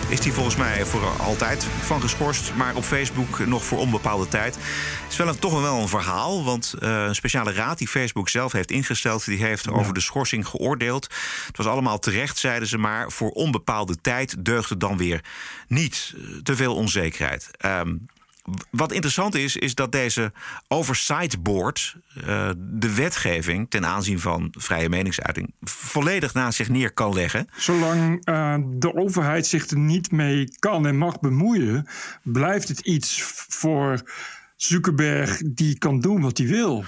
[0.09, 4.55] is hij volgens mij voor altijd van geschorst, maar op Facebook nog voor onbepaalde tijd.
[4.55, 8.29] Het is wel een, toch wel een verhaal, want uh, een speciale raad die Facebook
[8.29, 11.05] zelf heeft ingesteld, die heeft over de schorsing geoordeeld.
[11.47, 15.25] Het was allemaal terecht, zeiden ze, maar voor onbepaalde tijd deugde dan weer
[15.69, 16.15] niet.
[16.43, 17.51] Te veel onzekerheid.
[17.65, 18.07] Um,
[18.71, 20.33] wat interessant is, is dat deze
[20.69, 27.15] oversight board uh, de wetgeving ten aanzien van vrije meningsuiting volledig naast zich neer kan
[27.15, 27.49] leggen.
[27.57, 31.89] Zolang uh, de overheid zich er niet mee kan en mag bemoeien,
[32.23, 34.03] blijft het iets voor
[34.57, 36.85] Zuckerberg die kan doen wat hij wil.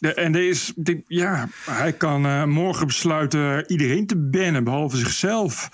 [0.00, 0.72] En er is,
[1.06, 5.68] ja, hij kan uh, morgen besluiten iedereen te bannen, behalve zichzelf.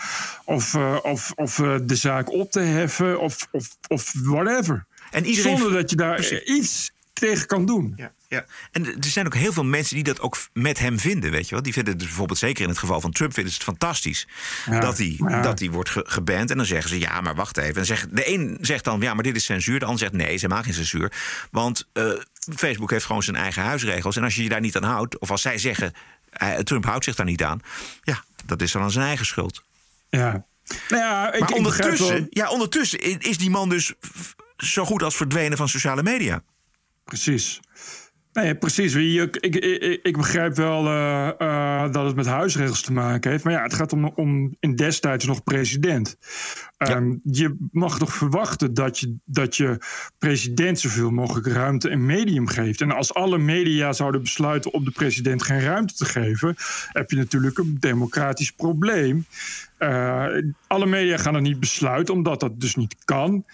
[0.44, 4.84] Of, uh, of, of uh, de zaak op te heffen, of, of, of whatever.
[5.10, 5.56] En iedereen...
[5.56, 6.42] Zonder dat je daar Precies.
[6.42, 7.92] iets tegen kan doen.
[7.96, 8.12] Ja.
[8.28, 11.48] Ja, en er zijn ook heel veel mensen die dat ook met hem vinden, weet
[11.48, 11.62] je wel.
[11.62, 14.26] Die vinden het bijvoorbeeld, zeker in het geval van Trump, vinden ze het fantastisch
[14.66, 15.42] ja, dat hij ja.
[15.42, 16.50] dat hij wordt ge geband.
[16.50, 17.76] En dan zeggen ze, ja, maar wacht even.
[17.76, 19.78] En zeg, de een zegt dan, ja, maar dit is censuur.
[19.78, 21.12] De ander zegt, nee, ze maken geen censuur.
[21.50, 22.12] Want uh,
[22.54, 24.16] Facebook heeft gewoon zijn eigen huisregels.
[24.16, 25.92] En als je je daar niet aan houdt, of als zij zeggen,
[26.42, 27.60] uh, Trump houdt zich daar niet aan,
[28.02, 29.62] ja, dat is dan aan zijn eigen schuld.
[30.08, 30.46] Ja.
[30.88, 33.92] Nou ja, ik, maar ondertussen, ja, ondertussen is die man dus
[34.56, 36.42] zo goed als verdwenen van sociale media.
[37.04, 37.60] Precies.
[38.36, 38.94] Nee, precies.
[38.94, 43.44] Ik, ik, ik, ik begrijp wel uh, uh, dat het met huisregels te maken heeft.
[43.44, 46.18] Maar ja, het gaat om, om in destijds nog president.
[46.78, 47.46] Um, ja.
[47.46, 49.78] Je mag toch verwachten dat je, dat je
[50.18, 52.80] president zoveel mogelijk ruimte en medium geeft.
[52.80, 56.54] En als alle media zouden besluiten om de president geen ruimte te geven,
[56.92, 59.26] heb je natuurlijk een democratisch probleem.
[59.78, 60.26] Uh,
[60.66, 63.44] alle media gaan er niet besluiten, omdat dat dus niet kan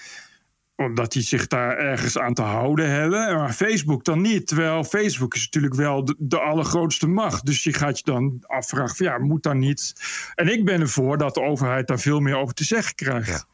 [0.82, 3.36] omdat die zich daar ergens aan te houden hebben.
[3.36, 4.46] Maar Facebook dan niet.
[4.46, 7.46] Terwijl Facebook is natuurlijk wel de, de allergrootste macht.
[7.46, 9.94] Dus je gaat je dan afvragen: van, ja, moet dan niet.
[10.34, 13.28] En ik ben ervoor dat de overheid daar veel meer over te zeggen krijgt.
[13.28, 13.44] Ja.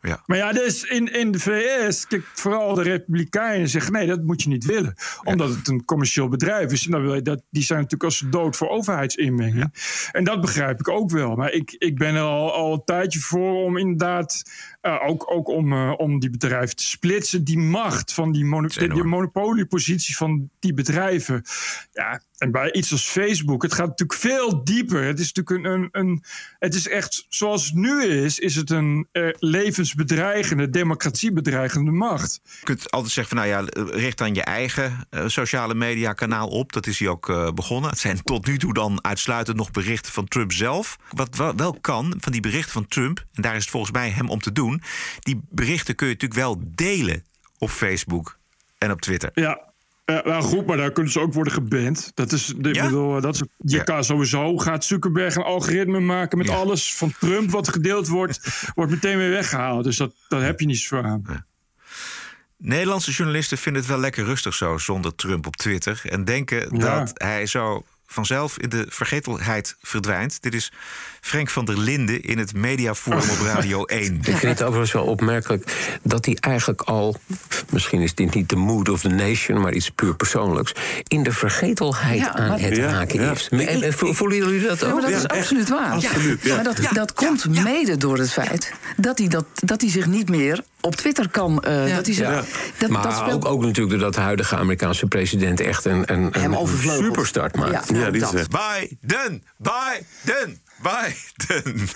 [0.00, 0.22] Ja.
[0.26, 4.42] Maar ja, dus in, in de VS, kijk, vooral de Republikeinen zeggen: nee, dat moet
[4.42, 4.94] je niet willen.
[5.24, 6.84] Omdat het een commercieel bedrijf is.
[6.84, 9.56] En dan wil je dat, die zijn natuurlijk als dood voor overheidsinmenging.
[9.58, 9.70] Ja.
[10.12, 11.34] En dat begrijp ik ook wel.
[11.34, 14.42] Maar ik, ik ben er al, al een tijdje voor om inderdaad.
[14.88, 17.44] Uh, ook, ook om, uh, om die bedrijven te splitsen.
[17.44, 21.42] Die macht van die, mono, die monopoliepositie van die bedrijven.
[21.92, 25.04] Ja, en bij iets als Facebook, het gaat natuurlijk veel dieper.
[25.04, 26.24] Het is natuurlijk een, een, een
[26.58, 32.40] het is echt zoals het nu is, is het een uh, levensbedreigende, democratiebedreigende macht.
[32.44, 36.48] Je kunt altijd zeggen van nou ja, richt dan je eigen uh, sociale media kanaal
[36.48, 36.72] op.
[36.72, 37.90] Dat is hij ook uh, begonnen.
[37.90, 40.96] Het zijn tot nu toe dan uitsluitend nog berichten van Trump zelf.
[41.10, 44.10] Wat wel, wel kan van die berichten van Trump, en daar is het volgens mij
[44.10, 44.77] hem om te doen,
[45.18, 47.24] die berichten kun je natuurlijk wel delen
[47.58, 48.38] op Facebook
[48.78, 49.30] en op Twitter.
[49.34, 49.68] Ja,
[50.04, 52.10] ja, nou goed, maar daar kunnen ze ook worden geband.
[52.14, 52.84] Dat is, ja?
[52.84, 53.82] bedoel, dat is, je ja.
[53.82, 56.54] kan sowieso, gaat Zuckerberg een algoritme maken met ja.
[56.54, 58.40] alles van Trump wat gedeeld wordt,
[58.74, 59.84] wordt meteen weer weggehaald.
[59.84, 61.46] Dus dat, daar heb je niet zo aan.
[62.56, 66.00] Nederlandse journalisten vinden het wel lekker rustig zo zonder Trump op Twitter.
[66.04, 70.42] En denken dat hij zo vanzelf in de vergetelheid verdwijnt.
[70.42, 70.72] Dit is
[71.20, 74.14] Frank van der Linden in het Mediaforum op Radio 1.
[74.14, 77.16] Ik vind het overigens wel opmerkelijk dat hij eigenlijk al...
[77.70, 80.72] misschien is dit niet de mood of the nation, maar iets puur persoonlijks...
[81.02, 83.30] in de vergetelheid ja, aan het ja, haken ja.
[83.30, 83.48] is.
[83.48, 85.00] En, voelen jullie dat ook?
[85.00, 85.92] Ja, dat is absoluut waar.
[85.92, 90.06] Absoluut, maar dat, dat komt mede door het feit dat hij, dat, dat hij zich
[90.06, 91.64] niet meer op Twitter kan.
[91.68, 92.42] Uh, dat hij zich, ja.
[92.78, 93.44] dat, maar dat speelt...
[93.44, 97.90] ook, ook natuurlijk doordat de huidige Amerikaanse president echt een, een, een superstart maakt.
[97.92, 100.60] Ja, ja die zegt Biden, Biden.
[100.82, 101.88] Biden.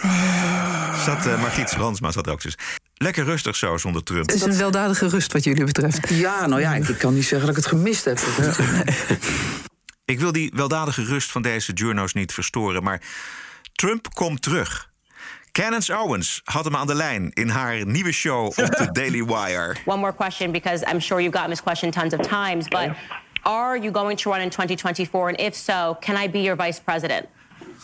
[1.06, 2.58] zat uh, Margriet Brandsma zat ook dus.
[2.94, 4.26] Lekker rustig zo zonder Trump.
[4.26, 6.08] Het is een weldadige rust wat jullie betreft.
[6.08, 8.18] Ja, nou ja, ik kan niet zeggen dat ik het gemist heb.
[10.04, 13.00] ik wil die weldadige rust van deze journo's niet verstoren, maar
[13.72, 14.90] Trump komt terug.
[15.52, 19.76] Candace Owens had hem aan de lijn in haar nieuwe show op de Daily Wire.
[19.84, 22.88] One more question, because I'm sure you've gotten this question tons of times, but
[23.44, 25.30] Are you going to run in 2024?
[25.30, 27.28] And if so, can I be your vice president?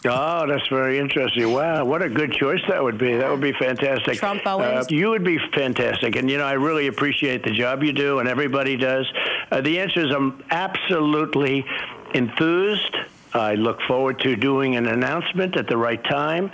[0.05, 1.53] Oh, that's very interesting.
[1.53, 3.17] Wow, what a good choice that would be.
[3.17, 4.19] That would be fantastic.
[4.19, 4.87] Trump Owens?
[4.87, 6.15] Uh, you would be fantastic.
[6.15, 9.07] And, you know, I really appreciate the job you do, and everybody does.
[9.51, 11.67] Uh, the answer is I'm absolutely
[12.15, 12.97] enthused.
[13.35, 16.51] I look forward to doing an announcement at the right time.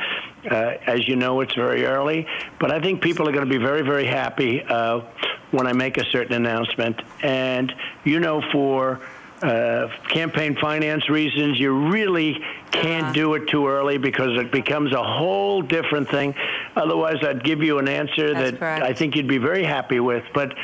[0.51, 2.27] Uh, as you know, it's very early,
[2.61, 5.01] but I think people are going to be very, very happy uh,
[5.53, 7.01] when I make a certain announcement.
[7.23, 7.75] And,
[8.05, 9.01] you know, for
[9.43, 15.03] uh, campaign finance reasons, you really can't do it too early because it becomes a
[15.03, 16.35] whole different thing.
[16.77, 18.83] Otherwise, I'd give you an answer That's that correct.
[18.85, 20.25] I think you'd be very happy with.
[20.35, 20.57] But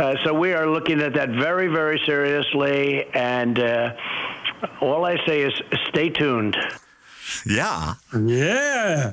[0.00, 3.94] uh, so we are looking at that very, very seriously, and uh,
[4.80, 5.52] all I say is
[5.88, 6.56] stay tuned.
[7.44, 7.98] Ja.
[8.26, 9.12] Yeah.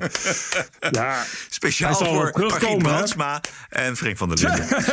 [0.90, 1.24] ja.
[1.50, 2.78] Speciaal voor Margriet?
[2.78, 4.84] Brandsma en Frank van der Linden.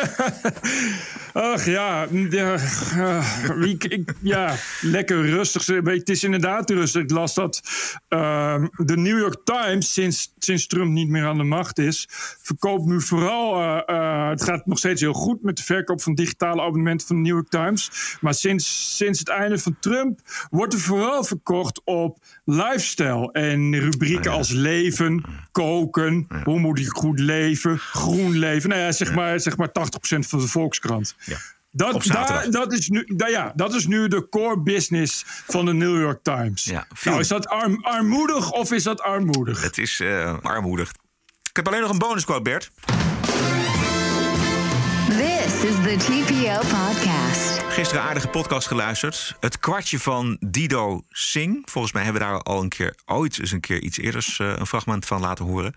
[1.33, 2.53] Ach ja, ja,
[2.97, 5.65] eh, ik, ik- ja, lekker rustig.
[5.65, 7.01] Het is inderdaad rustig.
[7.01, 7.61] Ik las dat
[8.07, 12.07] ehm, de New York Times, sinds, sinds Trump niet meer aan de macht is,
[12.41, 13.55] verkoopt nu vooral.
[13.61, 17.15] eh, eh, het gaat nog steeds heel goed met de verkoop van digitale abonnementen van
[17.15, 17.91] de New York Times.
[18.21, 20.19] Maar sinds, sinds het einde van Trump
[20.49, 23.31] wordt er vooral verkocht op lifestyle.
[23.31, 28.69] En rubrieken als leven, koken, hoe moet ik goed leven, groen leven.
[28.69, 31.15] Nou ja, zeg maar, zeg maar 80% van de Volkskrant.
[31.75, 32.41] Dat, Op zaterdag.
[32.43, 35.99] daar, dat, is nu, da- ja, dat is nu de core business van de New
[36.01, 36.71] York Times.
[37.03, 39.61] nou, is dat arm, armoedig of is dat armoedig?
[39.61, 40.89] Het is eh, armoedig.
[41.49, 42.71] Ik heb alleen nog een bonusquote, Bert.
[45.07, 47.61] This is the TPO podcast.
[47.69, 49.35] Gisteren een aardige podcast geluisterd.
[49.39, 51.61] Het kwartje van Dido Singh.
[51.65, 54.53] Volgens mij hebben we daar al een keer ooit eens een keer iets eerder eh,
[54.57, 55.73] een fragment van laten horen.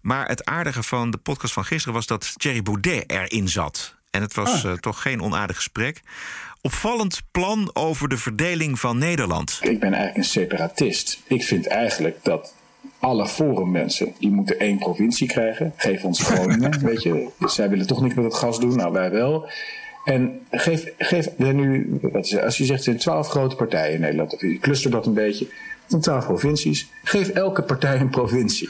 [0.00, 3.96] Maar het aardige van de podcast van gisteren was dat Thierry Baudet erin zat.
[4.18, 4.70] En het was Ah.
[4.72, 6.00] eh, toch geen onaardig gesprek.
[6.60, 9.58] Opvallend plan over de verdeling van Nederland.
[9.62, 11.20] Ik ben eigenlijk een separatist.
[11.26, 12.54] Ik vind eigenlijk dat
[12.98, 15.72] alle forummensen, die moeten één provincie krijgen.
[15.76, 17.28] Geef ons Groningen, weet je.
[17.46, 19.48] Zij willen toch niks met het gas doen, nou wij wel.
[20.04, 23.56] En geef, geef er nu, wat is het, als je zegt er zijn twaalf grote
[23.56, 25.46] partijen in Nederland, of je cluster dat een beetje,
[25.86, 26.88] zijn twaalf provincies.
[27.04, 28.68] Geef elke partij een provincie.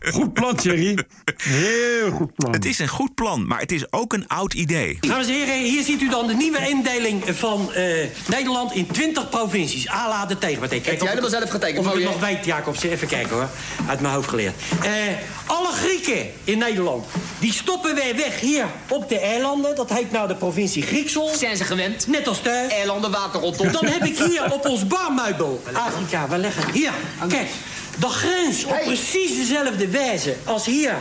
[0.00, 0.98] Goed plan, Thierry.
[1.36, 2.52] Heel goed plan.
[2.52, 4.98] Het is een goed plan, maar het is ook een oud idee.
[5.00, 7.84] Dames en heren, hier ziet u dan de nieuwe indeling van eh,
[8.26, 9.88] Nederland in 20 provincies.
[9.90, 10.80] A la de tegenpartij.
[10.84, 12.82] Heb jij ik- zelf getekend, Of ik nog weet, Jacobs.
[12.82, 13.48] Even kijken hoor.
[13.88, 14.54] Uit mijn hoofd geleerd.
[14.82, 14.90] Eh,
[15.46, 17.06] alle Grieken in Nederland,
[17.38, 19.76] die stoppen wij weg hier op de eilanden.
[19.76, 21.30] Dat heet nou de provincie Grieksel.
[21.36, 22.06] Zijn ze gewend?
[22.06, 22.72] Net als thuis.
[22.72, 23.72] Eilanden, water rondom.
[23.72, 26.92] Dan heb ik hier op ons barmeubel Afrika, we leggen hier.
[27.28, 27.48] Kijk,
[28.00, 30.96] de grens op precies dezelfde wijze als hier.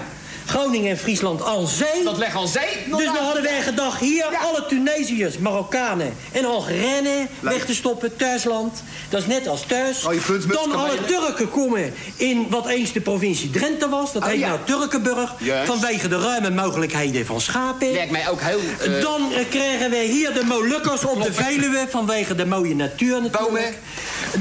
[0.47, 2.03] Groningen en Friesland aan zee.
[2.03, 2.67] Dat leggen aan zee?
[2.85, 8.15] Nog Dus dan hadden wij gedacht hier alle Tunesiërs, Marokkanen en Algerijnen weg te stoppen,
[8.15, 8.83] thuisland.
[9.09, 10.01] Dat is net als thuis.
[10.47, 14.13] Dan alle Turken komen in wat eens de provincie Drenthe was.
[14.13, 14.47] Dat Oh, heet ja.
[14.47, 15.33] nou Turkenburg.
[15.65, 17.91] Vanwege de ruime mogelijkheden van schapen.
[17.91, 18.59] Lijkt mij ook heel...
[18.79, 23.21] eh, Dan eh, krijgen wij hier de Molukkers op de Veluwe vanwege de mooie natuur
[23.21, 23.77] natuurlijk.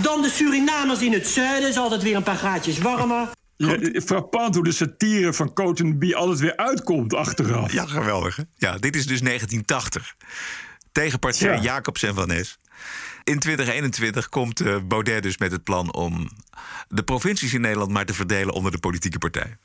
[0.03, 3.29] Dan de Surinamers in het zuiden, is altijd weer een paar graadjes warmer.
[3.57, 5.53] Ja, frappant hoe de satire van
[5.99, 7.73] Bie altijd weer uitkomt achteraf.
[7.73, 8.37] Ja, geweldig.
[8.37, 8.43] Hè?
[8.57, 10.17] Ja, dit is dus 1980.
[10.93, 11.63] Tegenpartij Ja.
[11.63, 12.59] Jacobs en Van Nes.
[13.25, 16.29] In 2021 komt eh, Baudet dus met het plan om
[16.89, 19.57] de provincies in Nederland maar te verdelen onder de politieke partij.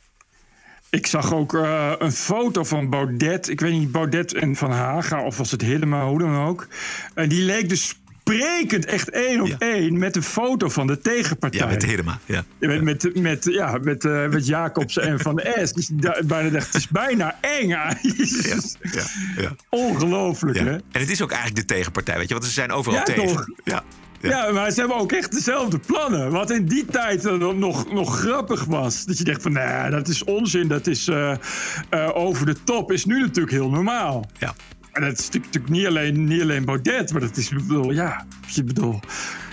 [0.89, 3.49] Ik zag ook eh, een foto van Baudet.
[3.49, 6.67] Ik weet niet, Baudet en Van Haga, of was het Hillema, hoe dan ook.
[7.13, 8.00] En die leek dus
[8.35, 11.59] sprekend echt één op één met een foto van de tegenpartij.
[11.59, 12.19] Ja, met Hidema.
[12.25, 12.43] Ja.
[12.59, 15.73] Ja, Met, met, met, ja, met, eh, met Jacobs en Van de S.
[15.73, 17.67] Dus da- bijna dacht, het is bijna eng.
[17.67, 17.93] Ja,
[19.37, 19.55] ja.
[19.69, 20.63] Ongelooflijk, Ja.
[20.63, 20.71] hè?
[20.71, 23.27] En het is ook eigenlijk de tegenpartij, weet je, want ze zijn overal Ja, tegen.
[23.27, 23.45] toch?
[23.63, 23.83] Ja.
[24.21, 24.51] Ja.
[24.51, 26.31] maar ze hebben ook echt dezelfde plannen.
[26.31, 29.05] Wat in die tijd dan nog, nog grappig was.
[29.05, 30.67] Dat je denkt van, nee, dat is onzin.
[30.67, 31.31] Dat is eh,
[31.89, 32.91] eh, over de top.
[32.91, 34.25] Is nu natuurlijk heel normaal.
[34.39, 34.53] Ja.
[34.91, 37.11] En dat is natuurlijk, niet, alleen, niet alleen Baudet.
[37.11, 38.99] Maar dat is, bedoel, ja, je bedoel...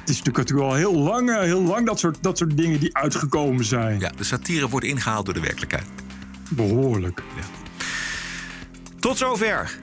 [0.01, 2.97] Het is natuurlijk, al heel lang, eh, heel lang dat, soort, dat soort dingen die
[2.97, 4.01] uitgekomen zijn.
[4.01, 5.87] Ja, de satire wordt ingehaald door de werkelijkheid.
[6.51, 7.23] Behoorlijk.
[8.99, 9.79] Tot zover.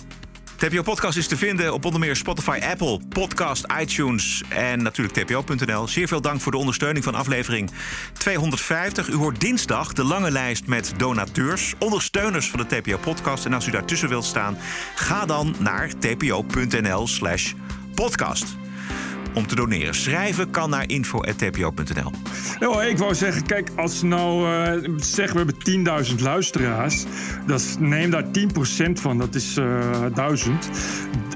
[0.70, 5.88] TPO Podcast is te vinden op onder meer Spotify, Apple, Podcast, iTunes en natuurlijk tpo.nl.
[5.88, 7.72] Zeer veel dank voor de ondersteuning van aflevering
[8.14, 9.08] 250.
[9.08, 13.46] U hoort dinsdag de lange lijst met donateurs, ondersteuners van de TPO Podcast.
[13.46, 14.58] En als u daartussen wilt staan,
[14.96, 17.54] ga dan naar tpo.nl slash
[17.96, 18.46] podcast.
[19.36, 19.96] Om te doneren.
[19.96, 22.12] Schrijven kan naar info.tpo.nl.
[22.60, 27.04] Ja, ik wou zeggen, kijk, als nou eh, zeggen we hebben 10.000 luisteraars,
[27.48, 30.70] dat neem daar 10% van, dat is eh 1000.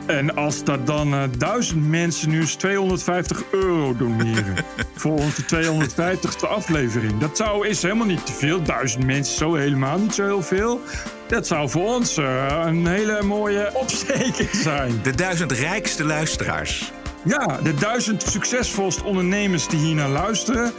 [0.09, 4.55] En als dat dan eh, duizend mensen nu eens 250 euro doneren
[4.95, 7.17] voor onze 250ste aflevering.
[7.17, 8.63] Dat zou, is helemaal niet te veel.
[8.63, 10.81] Duizend mensen, zo helemaal niet zo heel veel.
[11.27, 14.99] Dat zou voor ons eh, een hele mooie opsteking zijn.
[15.03, 16.91] De duizend rijkste luisteraars.
[17.29, 20.71] Ja, de duizend succesvolste ondernemers die hier naar luisteren.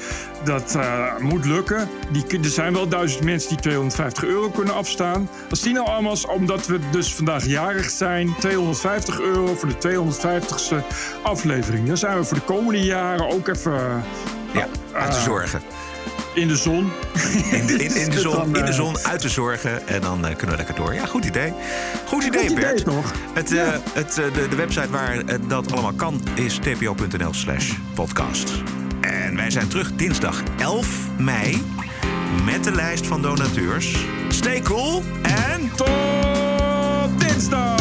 [0.44, 1.88] Dat eh, moet lukken.
[2.10, 5.28] Die, er zijn wel duizend mensen die 250 euro kunnen afstaan.
[5.50, 10.86] Als die nou allemaal, omdat we dus vandaag jarig zijn, 250 euro voor de 250ste
[11.22, 11.86] aflevering.
[11.86, 14.02] Dan zijn we voor de komende jaren ook even.
[14.52, 15.60] Ja, uit te eh, zorgen.
[16.40, 16.90] In de zon.
[17.50, 20.26] In de, in, in de zon, in de eh, zon uit te zorgen en dan
[20.26, 20.94] eh, kunnen we lekker door.
[20.94, 21.52] Ja, goed idee.
[22.06, 22.84] Goed idee, Goed idee, Bert.
[22.84, 23.12] toch?
[23.32, 28.52] Het, eh, het, eh, de, de website waar dat allemaal kan is tpo.nl slash podcast.
[29.00, 30.88] En wij zijn terug dinsdag 11
[31.18, 31.62] mei
[32.44, 33.96] met de lijst van donateurs.
[34.28, 37.76] Stay cool en tot dinsdag!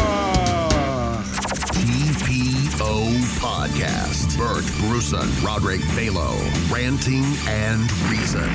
[2.18, 3.06] TPO
[3.40, 4.19] Podcast.
[4.40, 6.34] Bert Bruson, Roderick Balo,
[6.70, 8.50] Ranting and Reason.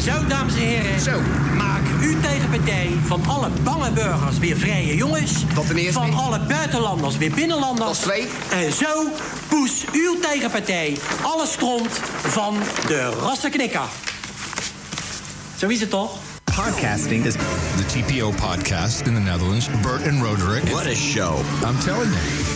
[0.00, 1.00] Zo, dames en heren.
[1.00, 1.20] Zo.
[1.56, 5.32] Maak u tegen partij van alle bange burgers weer vrije jongens.
[5.54, 5.92] Tot ten eerste.
[5.92, 7.98] Van alle buitenlanders weer binnenlanders.
[7.98, 8.28] Tot twee.
[8.50, 9.08] En zo
[9.48, 11.92] poes uw tegenpartij alle stront
[12.22, 12.56] van
[12.86, 13.88] de rassenknikker.
[15.56, 16.18] Zo is het toch?
[16.44, 17.34] Podcasting is
[17.76, 19.68] the TPO podcast in the Netherlands.
[19.82, 20.64] Bert and Roderick.
[20.64, 21.44] What a show.
[21.62, 22.55] I'm telling you.